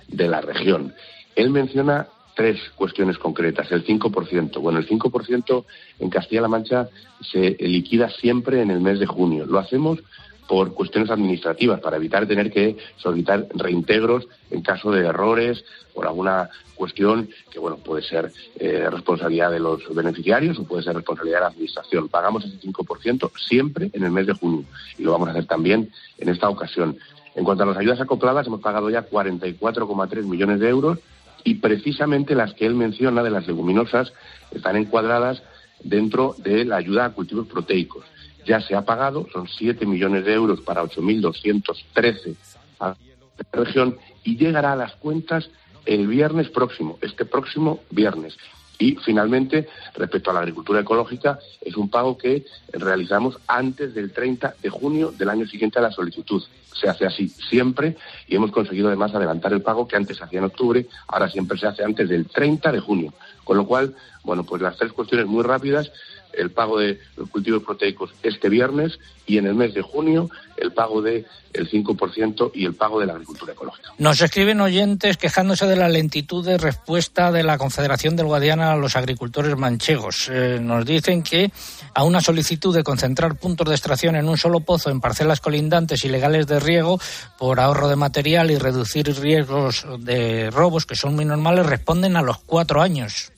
de 0.07 0.27
la 0.27 0.41
región. 0.41 0.93
Él 1.35 1.49
menciona 1.49 2.07
tres 2.35 2.59
cuestiones 2.75 3.17
concretas. 3.17 3.71
El 3.71 3.85
5%. 3.85 4.59
Bueno, 4.59 4.79
el 4.79 4.87
5% 4.87 5.65
en 5.99 6.09
Castilla-La 6.09 6.47
Mancha 6.47 6.89
se 7.21 7.55
liquida 7.59 8.09
siempre 8.09 8.61
en 8.61 8.71
el 8.71 8.81
mes 8.81 8.99
de 8.99 9.05
junio. 9.05 9.45
Lo 9.45 9.59
hacemos 9.59 9.99
por 10.47 10.73
cuestiones 10.73 11.09
administrativas, 11.09 11.79
para 11.79 11.97
evitar 11.97 12.27
tener 12.27 12.51
que 12.51 12.77
solicitar 12.97 13.47
reintegros 13.55 14.27
en 14.51 14.61
caso 14.61 14.91
de 14.91 15.05
errores, 15.05 15.63
por 15.93 16.05
alguna 16.05 16.49
cuestión 16.75 17.29
que, 17.49 17.57
bueno, 17.57 17.77
puede 17.77 18.03
ser 18.03 18.31
eh, 18.59 18.87
responsabilidad 18.91 19.49
de 19.49 19.59
los 19.59 19.81
beneficiarios 19.95 20.59
o 20.59 20.65
puede 20.65 20.83
ser 20.83 20.93
responsabilidad 20.95 21.37
de 21.37 21.41
la 21.41 21.47
Administración. 21.47 22.09
Pagamos 22.09 22.45
ese 22.45 22.59
5% 22.59 23.31
siempre 23.47 23.89
en 23.93 24.03
el 24.03 24.11
mes 24.11 24.27
de 24.27 24.33
junio 24.33 24.65
y 24.97 25.03
lo 25.03 25.13
vamos 25.13 25.29
a 25.29 25.31
hacer 25.31 25.45
también 25.45 25.89
en 26.17 26.29
esta 26.29 26.49
ocasión. 26.49 26.97
En 27.33 27.43
cuanto 27.43 27.63
a 27.63 27.67
las 27.67 27.77
ayudas 27.77 27.99
acopladas, 27.99 28.47
hemos 28.47 28.61
pagado 28.61 28.89
ya 28.89 29.09
44,3 29.09 30.23
millones 30.25 30.59
de 30.59 30.69
euros 30.69 30.99
y 31.45 31.55
precisamente 31.55 32.35
las 32.35 32.53
que 32.55 32.65
él 32.65 32.75
menciona 32.75 33.23
de 33.23 33.29
las 33.29 33.47
leguminosas 33.47 34.11
están 34.51 34.75
encuadradas 34.75 35.41
dentro 35.81 36.35
de 36.39 36.65
la 36.65 36.77
ayuda 36.77 37.05
a 37.05 37.13
cultivos 37.13 37.47
proteicos. 37.47 38.03
Ya 38.45 38.59
se 38.59 38.75
ha 38.75 38.83
pagado, 38.83 39.27
son 39.31 39.47
7 39.47 39.85
millones 39.85 40.25
de 40.25 40.33
euros 40.33 40.59
para 40.61 40.83
8.213 40.83 42.35
a 42.79 42.87
la 42.89 43.63
región 43.63 43.97
y 44.23 44.37
llegará 44.37 44.73
a 44.73 44.75
las 44.75 44.95
cuentas 44.95 45.49
el 45.85 46.07
viernes 46.07 46.49
próximo, 46.49 46.97
este 47.01 47.25
próximo 47.25 47.81
viernes. 47.91 48.35
Y 48.77 48.95
finalmente, 48.95 49.67
respecto 49.95 50.31
a 50.31 50.33
la 50.33 50.41
agricultura 50.41 50.81
ecológica, 50.81 51.39
es 51.61 51.75
un 51.77 51.89
pago 51.89 52.17
que 52.17 52.45
realizamos 52.73 53.37
antes 53.47 53.93
del 53.93 54.11
30 54.11 54.55
de 54.61 54.69
junio 54.69 55.13
del 55.17 55.29
año 55.29 55.47
siguiente 55.47 55.79
a 55.79 55.83
la 55.83 55.91
solicitud. 55.91 56.43
Se 56.73 56.89
hace 56.89 57.05
así 57.05 57.29
siempre 57.29 57.95
y 58.27 58.35
hemos 58.35 58.51
conseguido 58.51 58.87
además 58.87 59.15
adelantar 59.15 59.53
el 59.53 59.61
pago 59.61 59.87
que 59.87 59.95
antes 59.95 60.17
se 60.17 60.23
hacía 60.23 60.39
en 60.39 60.45
octubre, 60.45 60.85
ahora 61.07 61.29
siempre 61.29 61.57
se 61.57 61.67
hace 61.67 61.83
antes 61.83 62.09
del 62.09 62.27
30 62.27 62.71
de 62.71 62.79
junio. 62.79 63.13
Con 63.45 63.57
lo 63.57 63.65
cual, 63.65 63.95
bueno, 64.23 64.43
pues 64.43 64.61
las 64.61 64.75
tres 64.75 64.91
cuestiones 64.91 65.27
muy 65.27 65.43
rápidas 65.43 65.91
el 66.37 66.51
pago 66.51 66.79
de 66.79 66.99
los 67.17 67.29
cultivos 67.29 67.63
proteicos 67.63 68.11
este 68.23 68.49
viernes 68.49 68.99
y 69.25 69.37
en 69.37 69.47
el 69.47 69.55
mes 69.55 69.73
de 69.73 69.81
junio 69.81 70.29
el 70.57 70.71
pago 70.71 71.01
del 71.01 71.25
el 71.53 71.69
5% 71.69 72.51
y 72.53 72.65
el 72.65 72.73
pago 72.73 72.99
de 72.99 73.05
la 73.05 73.13
agricultura 73.13 73.53
ecológica. 73.53 73.89
Nos 73.97 74.21
escriben 74.21 74.59
oyentes 74.59 75.17
quejándose 75.17 75.65
de 75.65 75.75
la 75.75 75.89
lentitud 75.89 76.45
de 76.45 76.57
respuesta 76.57 77.31
de 77.31 77.43
la 77.43 77.57
Confederación 77.57 78.15
del 78.15 78.25
Guadiana 78.25 78.73
a 78.73 78.75
los 78.75 78.95
agricultores 78.95 79.57
manchegos. 79.57 80.29
Eh, 80.29 80.59
nos 80.61 80.85
dicen 80.85 81.23
que 81.23 81.51
a 81.93 82.03
una 82.03 82.21
solicitud 82.21 82.75
de 82.75 82.83
concentrar 82.83 83.35
puntos 83.35 83.69
de 83.69 83.75
extracción 83.75 84.15
en 84.15 84.27
un 84.27 84.37
solo 84.37 84.59
pozo 84.59 84.89
en 84.89 84.99
parcelas 84.99 85.39
colindantes 85.39 86.03
ilegales 86.03 86.47
de 86.47 86.59
riego 86.59 86.99
por 87.37 87.59
ahorro 87.59 87.87
de 87.87 87.95
material 87.95 88.51
y 88.51 88.57
reducir 88.57 89.07
riesgos 89.19 89.85
de 89.99 90.51
robos 90.51 90.85
que 90.85 90.95
son 90.95 91.15
muy 91.15 91.25
normales 91.25 91.65
responden 91.65 92.17
a 92.17 92.21
los 92.21 92.39
cuatro 92.39 92.81
años. 92.81 93.31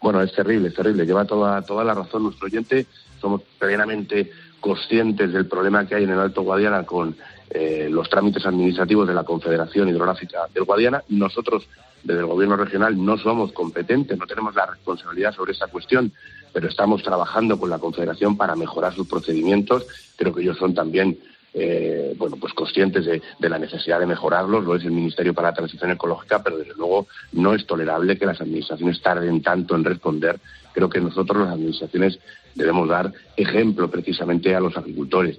Bueno, 0.00 0.22
es 0.22 0.32
terrible, 0.32 0.68
es 0.68 0.74
terrible. 0.74 1.06
Lleva 1.06 1.24
toda, 1.24 1.62
toda 1.62 1.84
la 1.84 1.94
razón 1.94 2.24
nuestro 2.24 2.46
oyente. 2.46 2.86
Somos 3.20 3.42
plenamente 3.58 4.30
conscientes 4.60 5.32
del 5.32 5.46
problema 5.46 5.86
que 5.86 5.94
hay 5.94 6.04
en 6.04 6.10
el 6.10 6.18
Alto 6.18 6.42
Guadiana 6.42 6.84
con 6.84 7.16
eh, 7.50 7.88
los 7.90 8.08
trámites 8.10 8.44
administrativos 8.44 9.08
de 9.08 9.14
la 9.14 9.24
Confederación 9.24 9.88
Hidrográfica 9.88 10.48
del 10.52 10.64
Guadiana. 10.64 11.02
Nosotros, 11.08 11.68
desde 12.02 12.20
el 12.20 12.26
Gobierno 12.26 12.56
regional, 12.56 13.02
no 13.02 13.16
somos 13.16 13.52
competentes, 13.52 14.18
no 14.18 14.26
tenemos 14.26 14.54
la 14.54 14.66
responsabilidad 14.66 15.34
sobre 15.34 15.52
esta 15.52 15.66
cuestión, 15.68 16.12
pero 16.52 16.68
estamos 16.68 17.02
trabajando 17.02 17.58
con 17.58 17.70
la 17.70 17.78
Confederación 17.78 18.36
para 18.36 18.54
mejorar 18.54 18.94
sus 18.94 19.08
procedimientos. 19.08 19.86
Creo 20.16 20.34
que 20.34 20.42
ellos 20.42 20.58
son 20.58 20.74
también 20.74 21.18
eh, 21.54 22.14
bueno, 22.16 22.36
pues 22.36 22.52
conscientes 22.52 23.06
de, 23.06 23.48
la 23.48 23.58
necesidad 23.58 23.98
de 23.98 24.06
mejorarlos, 24.06 24.64
lo 24.64 24.76
es 24.76 24.84
el 24.84 24.92
Ministerio 24.92 25.34
para 25.34 25.48
la 25.48 25.54
Transición 25.54 25.90
Ecológica, 25.90 26.42
pero 26.42 26.58
desde 26.58 26.74
luego 26.74 27.06
no 27.32 27.54
es 27.54 27.66
tolerable 27.66 28.18
que 28.18 28.26
las 28.26 28.40
administraciones 28.40 29.00
tarden 29.00 29.42
tanto 29.42 29.74
en 29.74 29.84
responder. 29.84 30.38
Creo 30.72 30.88
que 30.88 31.00
nosotros, 31.00 31.38
las 31.38 31.54
administraciones, 31.54 32.18
debemos 32.54 32.88
dar 32.88 33.12
ejemplo 33.36 33.90
precisamente 33.90 34.54
a 34.54 34.60
los 34.60 34.76
agricultores 34.76 35.38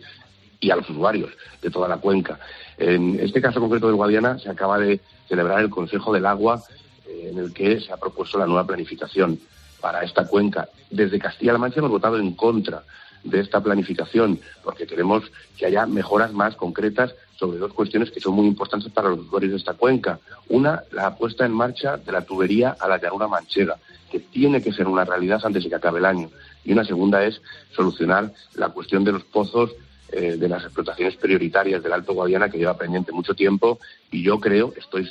y 0.59 0.71
a 0.71 0.75
los 0.75 0.89
usuarios 0.89 1.31
de 1.61 1.69
toda 1.69 1.87
la 1.87 1.97
cuenca. 1.97 2.39
En 2.77 3.19
este 3.19 3.41
caso 3.41 3.59
concreto 3.59 3.87
de 3.87 3.93
Guadiana 3.93 4.39
se 4.39 4.49
acaba 4.49 4.79
de 4.79 4.99
celebrar 5.27 5.59
el 5.61 5.69
Consejo 5.69 6.13
del 6.13 6.25
Agua 6.25 6.61
eh, 7.07 7.29
en 7.31 7.37
el 7.37 7.53
que 7.53 7.79
se 7.79 7.93
ha 7.93 7.97
propuesto 7.97 8.37
la 8.37 8.45
nueva 8.45 8.65
planificación 8.65 9.39
para 9.79 10.03
esta 10.03 10.27
cuenca. 10.27 10.67
Desde 10.89 11.19
Castilla-La 11.19 11.59
Mancha 11.59 11.79
hemos 11.79 11.91
votado 11.91 12.17
en 12.17 12.33
contra 12.33 12.83
de 13.23 13.39
esta 13.39 13.61
planificación, 13.61 14.39
porque 14.63 14.87
queremos 14.87 15.23
que 15.57 15.65
haya 15.65 15.85
mejoras 15.85 16.33
más 16.33 16.55
concretas 16.55 17.13
sobre 17.37 17.57
dos 17.57 17.73
cuestiones 17.73 18.11
que 18.11 18.19
son 18.19 18.33
muy 18.33 18.47
importantes 18.47 18.91
para 18.91 19.09
los 19.09 19.19
usuarios 19.19 19.51
de 19.51 19.57
esta 19.57 19.73
cuenca. 19.73 20.19
Una, 20.49 20.83
la 20.91 21.15
puesta 21.15 21.45
en 21.45 21.53
marcha 21.53 21.97
de 21.97 22.11
la 22.11 22.21
tubería 22.21 22.75
a 22.79 22.87
la 22.87 22.97
llanura 22.97 23.27
manchega, 23.27 23.77
que 24.11 24.19
tiene 24.19 24.61
que 24.61 24.73
ser 24.73 24.87
una 24.87 25.05
realidad 25.05 25.41
antes 25.43 25.63
de 25.63 25.69
que 25.69 25.75
acabe 25.75 25.99
el 25.99 26.05
año. 26.05 26.29
Y 26.65 26.73
una 26.73 26.83
segunda 26.83 27.23
es 27.23 27.41
solucionar 27.75 28.33
la 28.55 28.69
cuestión 28.69 29.03
de 29.03 29.13
los 29.13 29.23
pozos 29.23 29.71
eh, 30.11 30.37
de 30.37 30.49
las 30.49 30.63
explotaciones 30.63 31.15
prioritarias 31.17 31.83
del 31.83 31.93
Alto 31.93 32.13
Guadiana, 32.13 32.49
que 32.49 32.57
lleva 32.57 32.77
pendiente 32.77 33.11
mucho 33.11 33.35
tiempo, 33.35 33.79
y 34.11 34.23
yo 34.23 34.39
creo, 34.39 34.73
estoy 34.75 35.07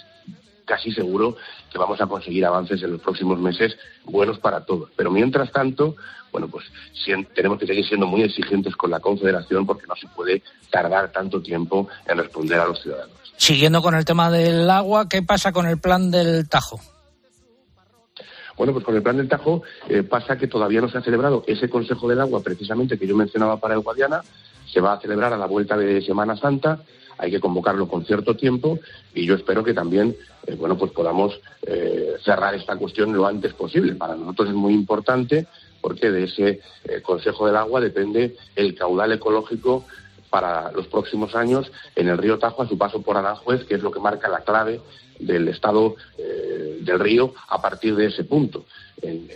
casi 0.68 0.92
seguro 0.92 1.36
que 1.72 1.78
vamos 1.78 2.00
a 2.00 2.06
conseguir 2.06 2.44
avances 2.44 2.82
en 2.82 2.92
los 2.92 3.00
próximos 3.00 3.40
meses 3.40 3.76
buenos 4.04 4.38
para 4.38 4.64
todos. 4.64 4.90
Pero 4.94 5.10
mientras 5.10 5.50
tanto, 5.50 5.96
bueno, 6.30 6.46
pues 6.48 6.66
tenemos 7.34 7.58
que 7.58 7.66
seguir 7.66 7.86
siendo 7.86 8.06
muy 8.06 8.22
exigentes 8.22 8.76
con 8.76 8.90
la 8.90 9.00
Confederación 9.00 9.66
porque 9.66 9.86
no 9.86 9.96
se 9.96 10.06
puede 10.08 10.42
tardar 10.70 11.10
tanto 11.10 11.40
tiempo 11.40 11.88
en 12.06 12.18
responder 12.18 12.60
a 12.60 12.66
los 12.66 12.80
ciudadanos. 12.82 13.16
Siguiendo 13.36 13.80
con 13.82 13.94
el 13.94 14.04
tema 14.04 14.30
del 14.30 14.68
agua, 14.68 15.08
¿qué 15.08 15.22
pasa 15.22 15.52
con 15.52 15.66
el 15.66 15.78
plan 15.78 16.10
del 16.10 16.48
Tajo? 16.48 16.78
Bueno, 18.56 18.72
pues 18.72 18.84
con 18.84 18.96
el 18.96 19.02
plan 19.02 19.16
del 19.16 19.28
Tajo 19.28 19.62
eh, 19.88 20.02
pasa 20.02 20.36
que 20.36 20.48
todavía 20.48 20.80
no 20.80 20.88
se 20.88 20.98
ha 20.98 21.02
celebrado 21.02 21.44
ese 21.46 21.70
Consejo 21.70 22.08
del 22.08 22.20
Agua, 22.20 22.42
precisamente 22.42 22.98
que 22.98 23.06
yo 23.06 23.16
mencionaba 23.16 23.58
para 23.58 23.74
el 23.74 23.80
Guadiana, 23.80 24.20
se 24.70 24.80
va 24.80 24.94
a 24.94 25.00
celebrar 25.00 25.32
a 25.32 25.36
la 25.36 25.46
vuelta 25.46 25.76
de 25.76 26.02
Semana 26.02 26.36
Santa, 26.36 26.80
hay 27.18 27.30
que 27.30 27.40
convocarlo 27.40 27.88
con 27.88 28.04
cierto 28.04 28.36
tiempo 28.36 28.78
y 29.12 29.26
yo 29.26 29.34
espero 29.34 29.64
que 29.64 29.74
también, 29.74 30.16
eh, 30.46 30.54
bueno, 30.54 30.78
pues 30.78 30.92
podamos 30.92 31.38
eh, 31.66 32.14
cerrar 32.24 32.54
esta 32.54 32.76
cuestión 32.76 33.12
lo 33.12 33.26
antes 33.26 33.52
posible. 33.52 33.94
Para 33.94 34.14
nosotros 34.14 34.48
es 34.48 34.54
muy 34.54 34.72
importante 34.72 35.46
porque 35.80 36.10
de 36.10 36.24
ese 36.24 36.60
eh, 36.84 37.02
Consejo 37.02 37.46
del 37.46 37.56
Agua 37.56 37.80
depende 37.80 38.36
el 38.56 38.74
caudal 38.74 39.12
ecológico 39.12 39.84
para 40.30 40.70
los 40.72 40.86
próximos 40.86 41.34
años 41.34 41.70
en 41.96 42.08
el 42.08 42.18
río 42.18 42.38
Tajo 42.38 42.62
a 42.62 42.68
su 42.68 42.78
paso 42.78 43.02
por 43.02 43.16
Aranjuez, 43.16 43.64
que 43.64 43.74
es 43.74 43.82
lo 43.82 43.90
que 43.90 44.00
marca 44.00 44.28
la 44.28 44.40
clave 44.40 44.80
del 45.18 45.48
estado 45.48 45.96
del 46.16 47.00
río 47.00 47.34
a 47.48 47.60
partir 47.60 47.96
de 47.96 48.06
ese 48.06 48.22
punto, 48.22 48.66
en, 49.02 49.28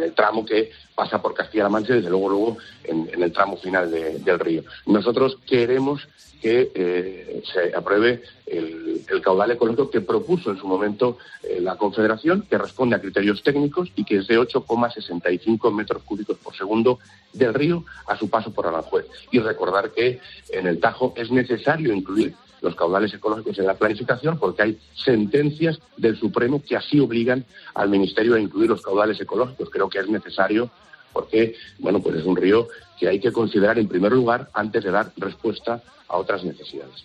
el 0.00 0.12
tramo 0.12 0.44
que 0.44 0.70
pasa 0.94 1.20
por 1.20 1.34
Castilla-La 1.34 1.68
Mancha 1.68 1.92
y 1.92 1.96
desde 1.96 2.10
luego 2.10 2.28
luego 2.28 2.56
en, 2.84 3.22
el 3.22 3.32
tramo 3.32 3.56
final 3.56 3.90
del 3.90 4.38
río. 4.38 4.64
Nosotros 4.86 5.38
queremos 5.46 6.06
que 6.40 6.70
eh, 6.74 7.42
se 7.52 7.74
apruebe 7.74 8.22
el, 8.46 9.04
caudal 9.22 9.50
ecológico 9.50 9.90
que 9.90 10.00
propuso 10.00 10.50
en 10.50 10.58
su 10.58 10.66
momento 10.68 11.18
eh, 11.42 11.60
la 11.60 11.76
Confederación, 11.76 12.42
que 12.48 12.58
responde 12.58 12.94
a 12.94 13.00
criterios 13.00 13.42
técnicos 13.42 13.90
y 13.96 14.04
que 14.04 14.18
es 14.18 14.26
de 14.26 14.38
8,65 14.38 15.72
metros 15.72 16.02
cúbicos 16.02 16.38
por 16.38 16.54
segundo 16.54 16.98
del 17.32 17.54
río 17.54 17.84
a 18.06 18.16
su 18.16 18.28
paso 18.28 18.52
por 18.52 18.66
Aranjuez. 18.66 19.06
Y 19.32 19.40
recordar 19.40 19.90
que 19.90 20.20
en 20.50 20.66
el 20.66 20.78
Tajo 20.78 21.14
es 21.16 21.30
necesario 21.30 21.92
incluir 21.92 22.34
los 22.60 22.74
caudales 22.74 23.12
ecológicos 23.12 23.58
en 23.58 23.66
la 23.66 23.74
planificación 23.74 24.38
porque 24.38 24.62
hay 24.62 24.78
sentencias 24.94 25.78
del 25.96 26.16
Supremo 26.16 26.62
que 26.62 26.76
así 26.76 26.98
obligan 27.00 27.44
al 27.74 27.88
Ministerio 27.88 28.34
a 28.34 28.40
incluir 28.40 28.70
los 28.70 28.82
caudales 28.82 29.20
ecológicos. 29.20 29.70
Creo 29.70 29.88
que 29.88 29.98
es 29.98 30.08
necesario 30.08 30.70
porque, 31.12 31.54
bueno, 31.78 32.00
pues 32.00 32.16
es 32.16 32.24
un 32.24 32.36
río 32.36 32.68
que 32.98 33.08
hay 33.08 33.20
que 33.20 33.32
considerar 33.32 33.78
en 33.78 33.88
primer 33.88 34.12
lugar 34.12 34.50
antes 34.52 34.84
de 34.84 34.90
dar 34.90 35.12
respuesta 35.16 35.82
a 36.08 36.16
otras 36.16 36.44
necesidades. 36.44 37.04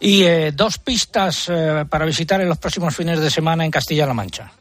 Y 0.00 0.24
eh, 0.24 0.50
dos 0.52 0.78
pistas 0.78 1.48
eh, 1.48 1.84
para 1.88 2.04
visitar 2.04 2.40
en 2.40 2.48
los 2.48 2.58
próximos 2.58 2.94
fines 2.94 3.20
de 3.20 3.30
semana 3.30 3.64
en 3.64 3.70
Castilla-La 3.70 4.14
Mancha. 4.14 4.52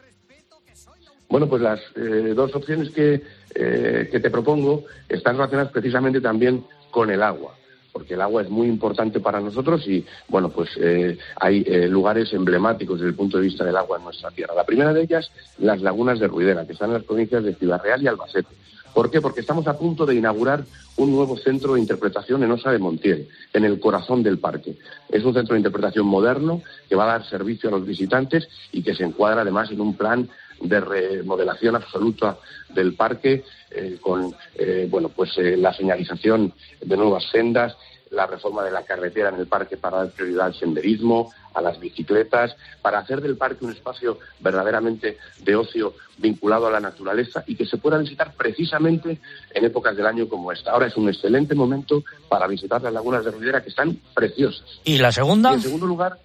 Bueno, 1.29 1.47
pues 1.47 1.61
las 1.61 1.79
eh, 1.95 2.33
dos 2.35 2.53
opciones 2.53 2.89
que, 2.91 3.23
que 3.53 4.19
te 4.19 4.29
propongo 4.29 4.85
están 5.07 5.35
relacionadas 5.37 5.71
precisamente 5.71 6.21
también 6.21 6.63
con 6.91 7.09
el 7.09 7.23
agua 7.23 7.55
porque 7.91 8.13
el 8.13 8.21
agua 8.21 8.41
es 8.41 8.49
muy 8.49 8.67
importante 8.67 9.19
para 9.19 9.39
nosotros 9.39 9.87
y, 9.87 10.05
bueno, 10.27 10.49
pues 10.49 10.69
eh, 10.77 11.17
hay 11.39 11.63
eh, 11.67 11.87
lugares 11.87 12.31
emblemáticos 12.33 12.99
desde 12.99 13.09
el 13.09 13.15
punto 13.15 13.37
de 13.37 13.43
vista 13.43 13.63
del 13.63 13.77
agua 13.77 13.97
en 13.97 14.03
nuestra 14.03 14.31
tierra. 14.31 14.53
La 14.55 14.65
primera 14.65 14.93
de 14.93 15.01
ellas, 15.01 15.31
las 15.59 15.81
lagunas 15.81 16.19
de 16.19 16.27
Ruidera, 16.27 16.65
que 16.65 16.73
están 16.73 16.89
en 16.89 16.95
las 16.95 17.03
provincias 17.03 17.43
de 17.43 17.55
Ciudad 17.55 17.81
Real 17.81 18.01
y 18.01 18.07
Albacete. 18.07 18.55
¿Por 18.93 19.09
qué? 19.09 19.21
Porque 19.21 19.39
estamos 19.39 19.67
a 19.67 19.77
punto 19.77 20.05
de 20.05 20.15
inaugurar 20.15 20.65
un 20.97 21.11
nuevo 21.11 21.37
centro 21.37 21.73
de 21.73 21.79
interpretación 21.79 22.43
en 22.43 22.51
Osa 22.51 22.71
de 22.71 22.79
Montiel, 22.79 23.29
en 23.53 23.63
el 23.63 23.79
corazón 23.79 24.21
del 24.21 24.37
parque. 24.37 24.77
Es 25.09 25.23
un 25.23 25.33
centro 25.33 25.53
de 25.53 25.59
interpretación 25.59 26.05
moderno 26.05 26.61
que 26.89 26.95
va 26.95 27.05
a 27.05 27.17
dar 27.17 27.29
servicio 27.29 27.69
a 27.69 27.71
los 27.71 27.85
visitantes 27.85 28.49
y 28.71 28.83
que 28.83 28.93
se 28.93 29.05
encuadra 29.05 29.41
además 29.41 29.71
en 29.71 29.79
un 29.79 29.95
plan 29.95 30.29
de 30.61 30.79
remodelación 30.79 31.75
absoluta 31.75 32.37
del 32.69 32.93
parque 32.93 33.43
eh, 33.69 33.97
con 33.99 34.33
eh, 34.55 34.87
bueno 34.89 35.09
pues 35.09 35.37
eh, 35.37 35.57
la 35.57 35.73
señalización 35.73 36.53
de 36.81 36.97
nuevas 36.97 37.23
sendas 37.31 37.75
la 38.11 38.27
reforma 38.27 38.63
de 38.63 38.71
la 38.71 38.83
carretera 38.83 39.29
en 39.29 39.35
el 39.35 39.47
parque 39.47 39.77
para 39.77 39.97
dar 39.97 40.11
prioridad 40.11 40.47
al 40.47 40.53
senderismo, 40.53 41.31
a 41.53 41.61
las 41.61 41.79
bicicletas, 41.79 42.55
para 42.81 42.99
hacer 42.99 43.21
del 43.21 43.37
parque 43.37 43.65
un 43.65 43.71
espacio 43.71 44.19
verdaderamente 44.39 45.17
de 45.39 45.55
ocio 45.55 45.93
vinculado 46.17 46.67
a 46.67 46.71
la 46.71 46.79
naturaleza 46.79 47.43
y 47.47 47.55
que 47.55 47.65
se 47.65 47.77
pueda 47.77 47.97
visitar 47.97 48.33
precisamente 48.33 49.19
en 49.53 49.65
épocas 49.65 49.95
del 49.95 50.05
año 50.05 50.27
como 50.27 50.51
esta. 50.51 50.71
Ahora 50.71 50.87
es 50.87 50.97
un 50.97 51.07
excelente 51.07 51.55
momento 51.55 52.03
para 52.27 52.47
visitar 52.47 52.81
las 52.81 52.93
lagunas 52.93 53.23
de 53.23 53.31
Rivera 53.31 53.63
que 53.63 53.69
están 53.69 53.97
preciosas. 54.13 54.81
¿Y 54.83 54.97
la 54.97 55.11
segunda? 55.11 55.53
en 55.53 55.61
segundo 55.61 55.85
lugar, 55.85 56.19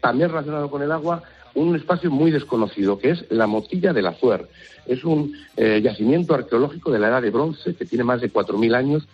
también 0.00 0.30
relacionado 0.30 0.70
con 0.70 0.82
el 0.82 0.92
agua, 0.92 1.22
un 1.68 1.76
espacio 1.76 2.10
muy 2.10 2.30
desconocido, 2.30 2.98
que 2.98 3.10
es 3.10 3.24
la 3.30 3.46
Motilla 3.46 3.92
del 3.92 4.06
Azuer. 4.06 4.48
Es 4.86 5.04
un 5.04 5.34
eh, 5.56 5.80
yacimiento 5.82 6.34
arqueológico 6.34 6.90
de 6.90 6.98
la 6.98 7.08
Edad 7.08 7.22
de 7.22 7.30
Bronce 7.30 7.74
que 7.74 7.84
tiene 7.84 8.04
más 8.04 8.20
de 8.20 8.32
4.000 8.32 8.74
años. 8.74 9.06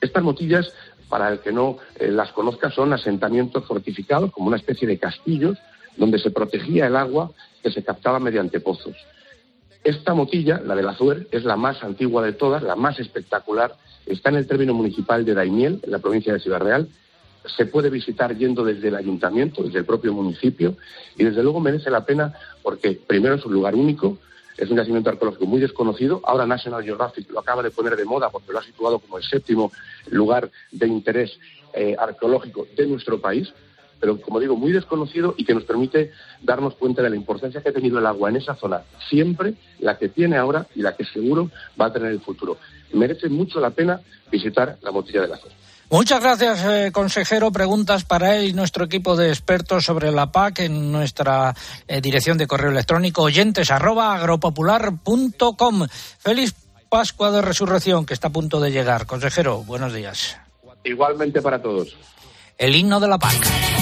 Estas 0.00 0.22
motillas, 0.22 0.72
para 1.08 1.30
el 1.30 1.40
que 1.40 1.52
no 1.52 1.78
eh, 1.98 2.10
las 2.10 2.32
conozca, 2.32 2.70
son 2.70 2.92
asentamientos 2.92 3.66
fortificados, 3.66 4.32
como 4.32 4.48
una 4.48 4.56
especie 4.56 4.88
de 4.88 4.98
castillos, 4.98 5.58
donde 5.96 6.18
se 6.18 6.30
protegía 6.30 6.86
el 6.86 6.96
agua 6.96 7.30
que 7.62 7.70
se 7.70 7.84
captaba 7.84 8.18
mediante 8.18 8.60
pozos. 8.60 8.96
Esta 9.84 10.14
motilla, 10.14 10.60
la 10.64 10.74
del 10.74 10.88
Azuer, 10.88 11.26
es 11.32 11.44
la 11.44 11.56
más 11.56 11.82
antigua 11.82 12.24
de 12.24 12.32
todas, 12.32 12.62
la 12.62 12.76
más 12.76 13.00
espectacular. 13.00 13.74
Está 14.06 14.30
en 14.30 14.36
el 14.36 14.46
término 14.46 14.74
municipal 14.74 15.24
de 15.24 15.34
Daimiel, 15.34 15.80
en 15.82 15.90
la 15.90 15.98
provincia 15.98 16.32
de 16.32 16.40
Ciudad 16.40 16.60
Real, 16.60 16.88
se 17.44 17.66
puede 17.66 17.90
visitar 17.90 18.36
yendo 18.36 18.64
desde 18.64 18.88
el 18.88 18.96
ayuntamiento, 18.96 19.62
desde 19.62 19.80
el 19.80 19.84
propio 19.84 20.12
municipio, 20.12 20.76
y 21.16 21.24
desde 21.24 21.42
luego 21.42 21.60
merece 21.60 21.90
la 21.90 22.04
pena 22.04 22.32
porque 22.62 23.00
primero 23.06 23.34
es 23.34 23.44
un 23.44 23.52
lugar 23.52 23.74
único, 23.74 24.18
es 24.56 24.70
un 24.70 24.76
yacimiento 24.76 25.10
arqueológico 25.10 25.46
muy 25.46 25.60
desconocido. 25.60 26.20
Ahora 26.24 26.46
National 26.46 26.84
Geographic 26.84 27.30
lo 27.30 27.40
acaba 27.40 27.62
de 27.62 27.70
poner 27.70 27.96
de 27.96 28.04
moda 28.04 28.30
porque 28.30 28.52
lo 28.52 28.58
ha 28.58 28.62
situado 28.62 28.98
como 28.98 29.18
el 29.18 29.24
séptimo 29.24 29.72
lugar 30.10 30.50
de 30.70 30.86
interés 30.86 31.38
eh, 31.74 31.96
arqueológico 31.98 32.66
de 32.76 32.86
nuestro 32.86 33.20
país, 33.20 33.52
pero 33.98 34.20
como 34.20 34.40
digo, 34.40 34.56
muy 34.56 34.72
desconocido 34.72 35.34
y 35.36 35.44
que 35.44 35.54
nos 35.54 35.64
permite 35.64 36.12
darnos 36.42 36.74
cuenta 36.74 37.02
de 37.02 37.10
la 37.10 37.16
importancia 37.16 37.62
que 37.62 37.68
ha 37.68 37.72
tenido 37.72 37.98
el 37.98 38.06
agua 38.06 38.30
en 38.30 38.36
esa 38.36 38.54
zona, 38.56 38.82
siempre 39.08 39.54
la 39.78 39.96
que 39.96 40.08
tiene 40.08 40.36
ahora 40.36 40.66
y 40.74 40.82
la 40.82 40.96
que 40.96 41.04
seguro 41.04 41.50
va 41.80 41.86
a 41.86 41.92
tener 41.92 42.08
en 42.08 42.14
el 42.14 42.20
futuro. 42.20 42.58
Merece 42.92 43.28
mucho 43.28 43.60
la 43.60 43.70
pena 43.70 44.00
visitar 44.30 44.76
la 44.82 44.90
Motilla 44.90 45.22
de 45.22 45.28
la. 45.28 45.38
Muchas 45.92 46.22
gracias, 46.22 46.64
eh, 46.64 46.90
consejero. 46.90 47.52
Preguntas 47.52 48.04
para 48.04 48.34
él 48.34 48.46
y 48.46 48.52
nuestro 48.54 48.86
equipo 48.86 49.14
de 49.14 49.28
expertos 49.28 49.84
sobre 49.84 50.10
la 50.10 50.32
PAC 50.32 50.60
en 50.60 50.90
nuestra 50.90 51.54
eh, 51.86 52.00
dirección 52.00 52.38
de 52.38 52.46
correo 52.46 52.70
electrónico 52.70 53.20
oyentes 53.20 53.70
arroba 53.70 54.14
agropopular.com. 54.14 55.86
Feliz 56.18 56.54
Pascua 56.88 57.30
de 57.30 57.42
Resurrección 57.42 58.06
que 58.06 58.14
está 58.14 58.28
a 58.28 58.32
punto 58.32 58.58
de 58.58 58.72
llegar. 58.72 59.04
Consejero, 59.04 59.64
buenos 59.64 59.92
días. 59.92 60.38
Igualmente 60.82 61.42
para 61.42 61.60
todos. 61.60 61.94
El 62.56 62.74
himno 62.74 62.98
de 62.98 63.08
la 63.08 63.18
PAC. 63.18 63.81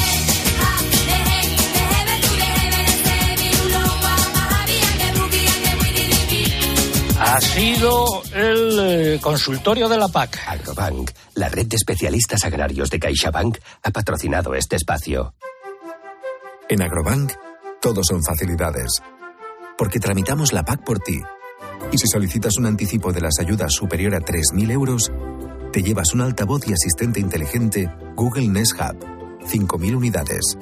Ha 7.40 7.42
sido 7.42 8.04
el 8.34 8.78
eh, 8.78 9.18
consultorio 9.18 9.88
de 9.88 9.96
la 9.96 10.08
PAC. 10.08 10.42
Agrobank, 10.46 11.10
la 11.36 11.48
red 11.48 11.66
de 11.68 11.76
especialistas 11.76 12.44
agrarios 12.44 12.90
de 12.90 12.98
CaixaBank, 12.98 13.56
ha 13.82 13.90
patrocinado 13.90 14.54
este 14.54 14.76
espacio. 14.76 15.32
En 16.68 16.82
Agrobank, 16.82 17.32
todo 17.80 18.04
son 18.04 18.22
facilidades. 18.22 19.00
Porque 19.78 19.98
tramitamos 19.98 20.52
la 20.52 20.64
PAC 20.64 20.84
por 20.84 20.98
ti. 20.98 21.18
Y 21.90 21.96
si 21.96 22.08
solicitas 22.08 22.58
un 22.58 22.66
anticipo 22.66 23.10
de 23.10 23.22
las 23.22 23.38
ayudas 23.40 23.72
superior 23.72 24.14
a 24.14 24.20
3.000 24.20 24.70
euros, 24.70 25.10
te 25.72 25.82
llevas 25.82 26.12
un 26.12 26.20
altavoz 26.20 26.68
y 26.68 26.74
asistente 26.74 27.20
inteligente 27.20 27.90
Google 28.16 28.48
Nest 28.48 28.74
Hub. 28.74 28.98
5.000 29.46 29.96
unidades. 29.96 30.58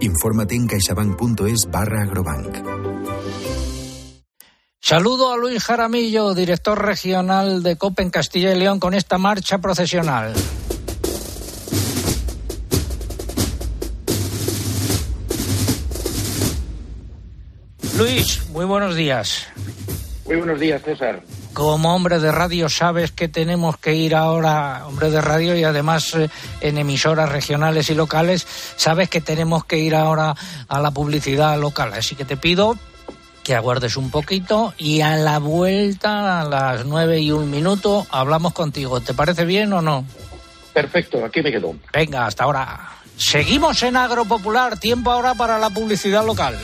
Infórmate 0.00 0.54
en 0.54 0.68
caixabank.es 0.68 1.66
barra 1.70 2.00
agrobank. 2.00 2.93
Saludo 4.84 5.32
a 5.32 5.38
Luis 5.38 5.64
Jaramillo, 5.64 6.34
director 6.34 6.84
regional 6.84 7.62
de 7.62 7.76
COPE 7.76 8.02
en 8.02 8.10
Castilla 8.10 8.52
y 8.52 8.58
León, 8.58 8.78
con 8.78 8.92
esta 8.92 9.16
marcha 9.16 9.56
procesional. 9.56 10.34
Luis, 17.96 18.46
muy 18.50 18.66
buenos 18.66 18.94
días. 18.94 19.46
Muy 20.26 20.36
buenos 20.36 20.60
días, 20.60 20.82
César. 20.82 21.22
Como 21.54 21.94
hombre 21.94 22.18
de 22.18 22.30
radio 22.30 22.68
sabes 22.68 23.10
que 23.10 23.28
tenemos 23.28 23.78
que 23.78 23.94
ir 23.94 24.14
ahora, 24.14 24.86
hombre 24.86 25.10
de 25.10 25.22
radio 25.22 25.56
y 25.56 25.64
además 25.64 26.14
eh, 26.14 26.28
en 26.60 26.76
emisoras 26.76 27.32
regionales 27.32 27.88
y 27.88 27.94
locales, 27.94 28.46
sabes 28.76 29.08
que 29.08 29.22
tenemos 29.22 29.64
que 29.64 29.78
ir 29.78 29.94
ahora 29.94 30.34
a 30.68 30.80
la 30.80 30.90
publicidad 30.90 31.58
local. 31.58 31.94
Así 31.94 32.16
que 32.16 32.26
te 32.26 32.36
pido 32.36 32.76
que 33.44 33.54
aguardes 33.54 33.96
un 33.96 34.10
poquito 34.10 34.74
y 34.78 35.02
a 35.02 35.16
la 35.16 35.38
vuelta, 35.38 36.40
a 36.40 36.44
las 36.44 36.84
nueve 36.86 37.20
y 37.20 37.30
un 37.30 37.50
minuto, 37.50 38.06
hablamos 38.10 38.54
contigo. 38.54 39.00
¿Te 39.00 39.14
parece 39.14 39.44
bien 39.44 39.72
o 39.72 39.82
no? 39.82 40.04
Perfecto, 40.72 41.24
aquí 41.24 41.42
me 41.42 41.52
quedo. 41.52 41.76
Venga, 41.92 42.26
hasta 42.26 42.44
ahora. 42.44 42.90
Seguimos 43.16 43.80
en 43.84 43.96
Agropopular, 43.96 44.80
tiempo 44.80 45.12
ahora 45.12 45.34
para 45.34 45.58
la 45.58 45.70
publicidad 45.70 46.26
local. 46.26 46.58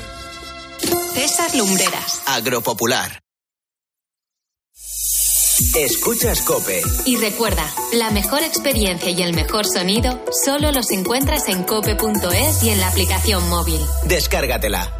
César 1.15 1.55
Lumbreras. 1.55 2.23
Agropopular. 2.27 3.21
Escuchas 5.77 6.41
Cope. 6.41 6.81
Y 7.05 7.17
recuerda, 7.19 7.65
la 7.93 8.11
mejor 8.11 8.43
experiencia 8.43 9.11
y 9.11 9.23
el 9.23 9.35
mejor 9.35 9.67
sonido 9.67 10.25
solo 10.45 10.73
los 10.73 10.91
encuentras 10.91 11.49
en 11.49 11.65
cope.es 11.65 12.65
y 12.65 12.71
en 12.71 12.81
la 12.81 12.89
aplicación 12.89 13.47
móvil. 13.51 13.81
Descárgatela. 14.07 15.00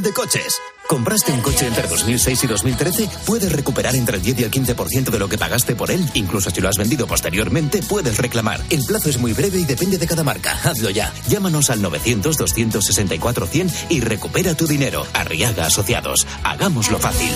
De 0.00 0.10
coches. 0.10 0.58
¿Compraste 0.88 1.32
un 1.32 1.42
coche 1.42 1.66
entre 1.66 1.86
2006 1.86 2.44
y 2.44 2.46
2013? 2.46 3.10
Puedes 3.26 3.52
recuperar 3.52 3.94
entre 3.94 4.16
el 4.16 4.22
10 4.22 4.38
y 4.38 4.44
el 4.44 4.50
15% 4.50 5.10
de 5.10 5.18
lo 5.18 5.28
que 5.28 5.36
pagaste 5.36 5.76
por 5.76 5.90
él. 5.90 6.08
Incluso 6.14 6.48
si 6.48 6.62
lo 6.62 6.70
has 6.70 6.78
vendido 6.78 7.06
posteriormente, 7.06 7.82
puedes 7.82 8.16
reclamar. 8.16 8.62
El 8.70 8.82
plazo 8.86 9.10
es 9.10 9.18
muy 9.18 9.34
breve 9.34 9.58
y 9.58 9.64
depende 9.64 9.98
de 9.98 10.06
cada 10.06 10.24
marca. 10.24 10.58
Hazlo 10.64 10.88
ya. 10.88 11.12
Llámanos 11.28 11.68
al 11.68 11.82
900-264-100 11.82 13.70
y 13.90 14.00
recupera 14.00 14.54
tu 14.54 14.66
dinero. 14.66 15.06
Arriaga 15.12 15.66
Asociados. 15.66 16.26
Hagámoslo 16.42 16.98
fácil. 16.98 17.32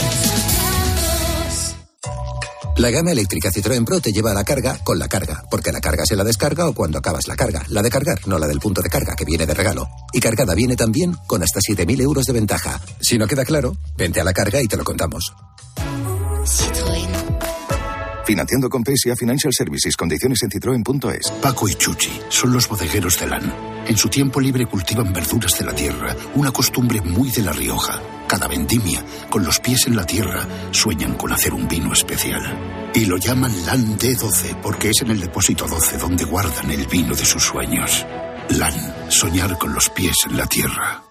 La 2.78 2.90
gama 2.90 3.10
eléctrica 3.10 3.50
Citroën 3.50 3.84
Pro 3.86 4.00
te 4.00 4.12
lleva 4.12 4.32
a 4.32 4.34
la 4.34 4.44
carga 4.44 4.78
con 4.84 4.98
la 4.98 5.08
carga, 5.08 5.42
porque 5.50 5.72
la 5.72 5.80
carga 5.80 6.04
se 6.04 6.14
la 6.14 6.24
descarga 6.24 6.68
o 6.68 6.74
cuando 6.74 6.98
acabas 6.98 7.26
la 7.26 7.34
carga. 7.34 7.64
La 7.68 7.80
de 7.80 7.88
cargar, 7.88 8.18
no 8.28 8.38
la 8.38 8.46
del 8.46 8.60
punto 8.60 8.82
de 8.82 8.90
carga, 8.90 9.16
que 9.16 9.24
viene 9.24 9.46
de 9.46 9.54
regalo. 9.54 9.88
Y 10.12 10.20
cargada 10.20 10.54
viene 10.54 10.76
también 10.76 11.16
con 11.26 11.42
hasta 11.42 11.60
7.000 11.60 12.02
euros 12.02 12.26
de 12.26 12.34
ventaja. 12.34 12.78
Si 13.00 13.16
no 13.16 13.26
queda 13.26 13.46
claro, 13.46 13.78
vente 13.96 14.20
a 14.20 14.24
la 14.24 14.34
carga 14.34 14.60
y 14.60 14.68
te 14.68 14.76
lo 14.76 14.84
contamos. 14.84 15.32
Financiando 18.26 18.68
con 18.68 18.82
PSA 18.82 19.14
Financial 19.14 19.52
Services. 19.52 19.96
Condiciones 19.96 20.42
en 20.42 20.50
citroen.es. 20.50 21.30
Paco 21.40 21.68
y 21.68 21.74
Chuchi 21.76 22.10
son 22.28 22.52
los 22.52 22.68
bodegueros 22.68 23.20
de 23.20 23.28
LAN. 23.28 23.54
En 23.86 23.96
su 23.96 24.08
tiempo 24.08 24.40
libre 24.40 24.66
cultivan 24.66 25.12
verduras 25.12 25.56
de 25.56 25.64
la 25.64 25.72
tierra, 25.72 26.16
una 26.34 26.50
costumbre 26.50 27.00
muy 27.00 27.30
de 27.30 27.42
La 27.42 27.52
Rioja. 27.52 28.00
Cada 28.26 28.48
vendimia, 28.48 29.04
con 29.30 29.44
los 29.44 29.60
pies 29.60 29.86
en 29.86 29.94
la 29.94 30.04
tierra, 30.04 30.44
sueñan 30.72 31.14
con 31.14 31.32
hacer 31.32 31.54
un 31.54 31.68
vino 31.68 31.92
especial. 31.92 32.90
Y 32.92 33.04
lo 33.04 33.16
llaman 33.16 33.52
LAN 33.64 33.96
D12 33.96 34.60
porque 34.60 34.90
es 34.90 35.02
en 35.02 35.12
el 35.12 35.20
depósito 35.20 35.68
12 35.68 35.96
donde 35.98 36.24
guardan 36.24 36.68
el 36.72 36.84
vino 36.88 37.14
de 37.14 37.24
sus 37.24 37.44
sueños. 37.44 38.04
LAN, 38.48 38.74
soñar 39.08 39.56
con 39.56 39.72
los 39.72 39.88
pies 39.90 40.16
en 40.28 40.36
la 40.36 40.46
tierra. 40.48 41.04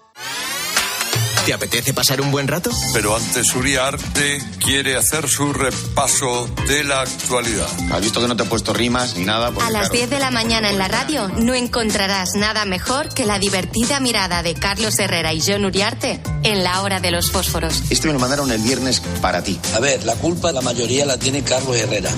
¿Te 1.46 1.54
apetece 1.54 1.94
pasar 1.94 2.20
un 2.20 2.32
buen 2.32 2.48
rato? 2.48 2.70
Pero 2.92 3.14
antes 3.14 3.54
Uriarte 3.54 4.42
quiere 4.58 4.96
hacer 4.96 5.28
su 5.28 5.52
repaso 5.52 6.48
de 6.66 6.82
la 6.82 7.02
actualidad. 7.02 7.68
Has 7.92 8.00
visto 8.00 8.20
que 8.20 8.26
no 8.26 8.36
te 8.36 8.42
he 8.42 8.46
puesto 8.46 8.74
rimas 8.74 9.16
ni 9.16 9.24
nada. 9.24 9.52
A 9.64 9.70
las 9.70 9.92
10 9.92 10.10
de 10.10 10.18
la 10.18 10.32
mañana 10.32 10.70
en 10.70 10.78
la 10.78 10.88
radio 10.88 11.28
no 11.28 11.54
encontrarás 11.54 12.30
nada 12.34 12.64
mejor 12.64 13.14
que 13.14 13.24
la 13.26 13.38
divertida 13.38 14.00
mirada 14.00 14.42
de 14.42 14.54
Carlos 14.54 14.98
Herrera 14.98 15.34
y 15.34 15.40
John 15.40 15.64
Uriarte 15.64 16.20
en 16.42 16.64
la 16.64 16.82
hora 16.82 16.98
de 16.98 17.12
los 17.12 17.30
fósforos. 17.30 17.80
Esto 17.90 18.08
me 18.08 18.14
lo 18.14 18.18
mandaron 18.18 18.50
el 18.50 18.60
viernes 18.60 19.00
para 19.22 19.44
ti. 19.44 19.56
A 19.76 19.78
ver, 19.78 20.02
la 20.02 20.16
culpa 20.16 20.50
la 20.50 20.62
mayoría 20.62 21.06
la 21.06 21.16
tiene 21.16 21.44
Carlos 21.44 21.76
Herrera. 21.76 22.10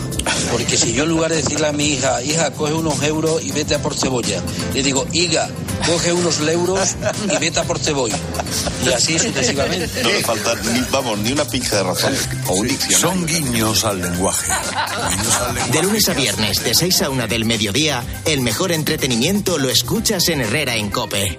Porque 0.50 0.78
si 0.78 0.94
yo 0.94 1.02
en 1.02 1.10
lugar 1.10 1.32
de 1.32 1.42
decirle 1.42 1.66
a 1.66 1.72
mi 1.72 1.84
hija, 1.92 2.22
hija, 2.22 2.50
coge 2.52 2.72
unos 2.72 3.02
euros 3.02 3.44
y 3.44 3.52
vete 3.52 3.74
a 3.74 3.82
por 3.82 3.94
cebolla, 3.94 4.40
le 4.72 4.82
digo, 4.82 5.06
higa, 5.12 5.50
coge 5.86 6.12
unos 6.12 6.40
euros 6.40 6.96
y 7.24 7.38
vete 7.38 7.60
a 7.60 7.64
por 7.64 7.78
cebolla. 7.78 8.18
Y 8.84 8.88
así 8.90 9.18
sucesivamente. 9.18 10.02
No 10.02 10.08
le 10.10 10.22
falta 10.22 10.54
ni, 10.72 10.80
vamos, 10.90 11.18
ni 11.18 11.32
una 11.32 11.44
pinza 11.44 11.76
de 11.76 11.82
razón. 11.84 12.14
O 12.46 12.54
un 12.54 12.68
diccionario. 12.68 12.98
Son 12.98 13.26
guiños 13.26 13.84
al 13.84 14.00
lenguaje. 14.00 14.52
Guiños 15.10 15.36
al 15.36 15.54
lenguaje. 15.54 15.72
De 15.72 15.82
lunes 15.82 16.08
a 16.08 16.14
viernes, 16.14 16.64
de 16.64 16.74
6 16.74 17.02
a 17.02 17.10
1 17.10 17.26
del 17.28 17.44
mediodía, 17.44 18.04
el 18.24 18.40
mejor 18.40 18.72
entretenimiento 18.72 19.58
lo 19.58 19.70
escuchas 19.70 20.28
en 20.28 20.40
Herrera 20.40 20.76
en 20.76 20.90
Cope. 20.90 21.38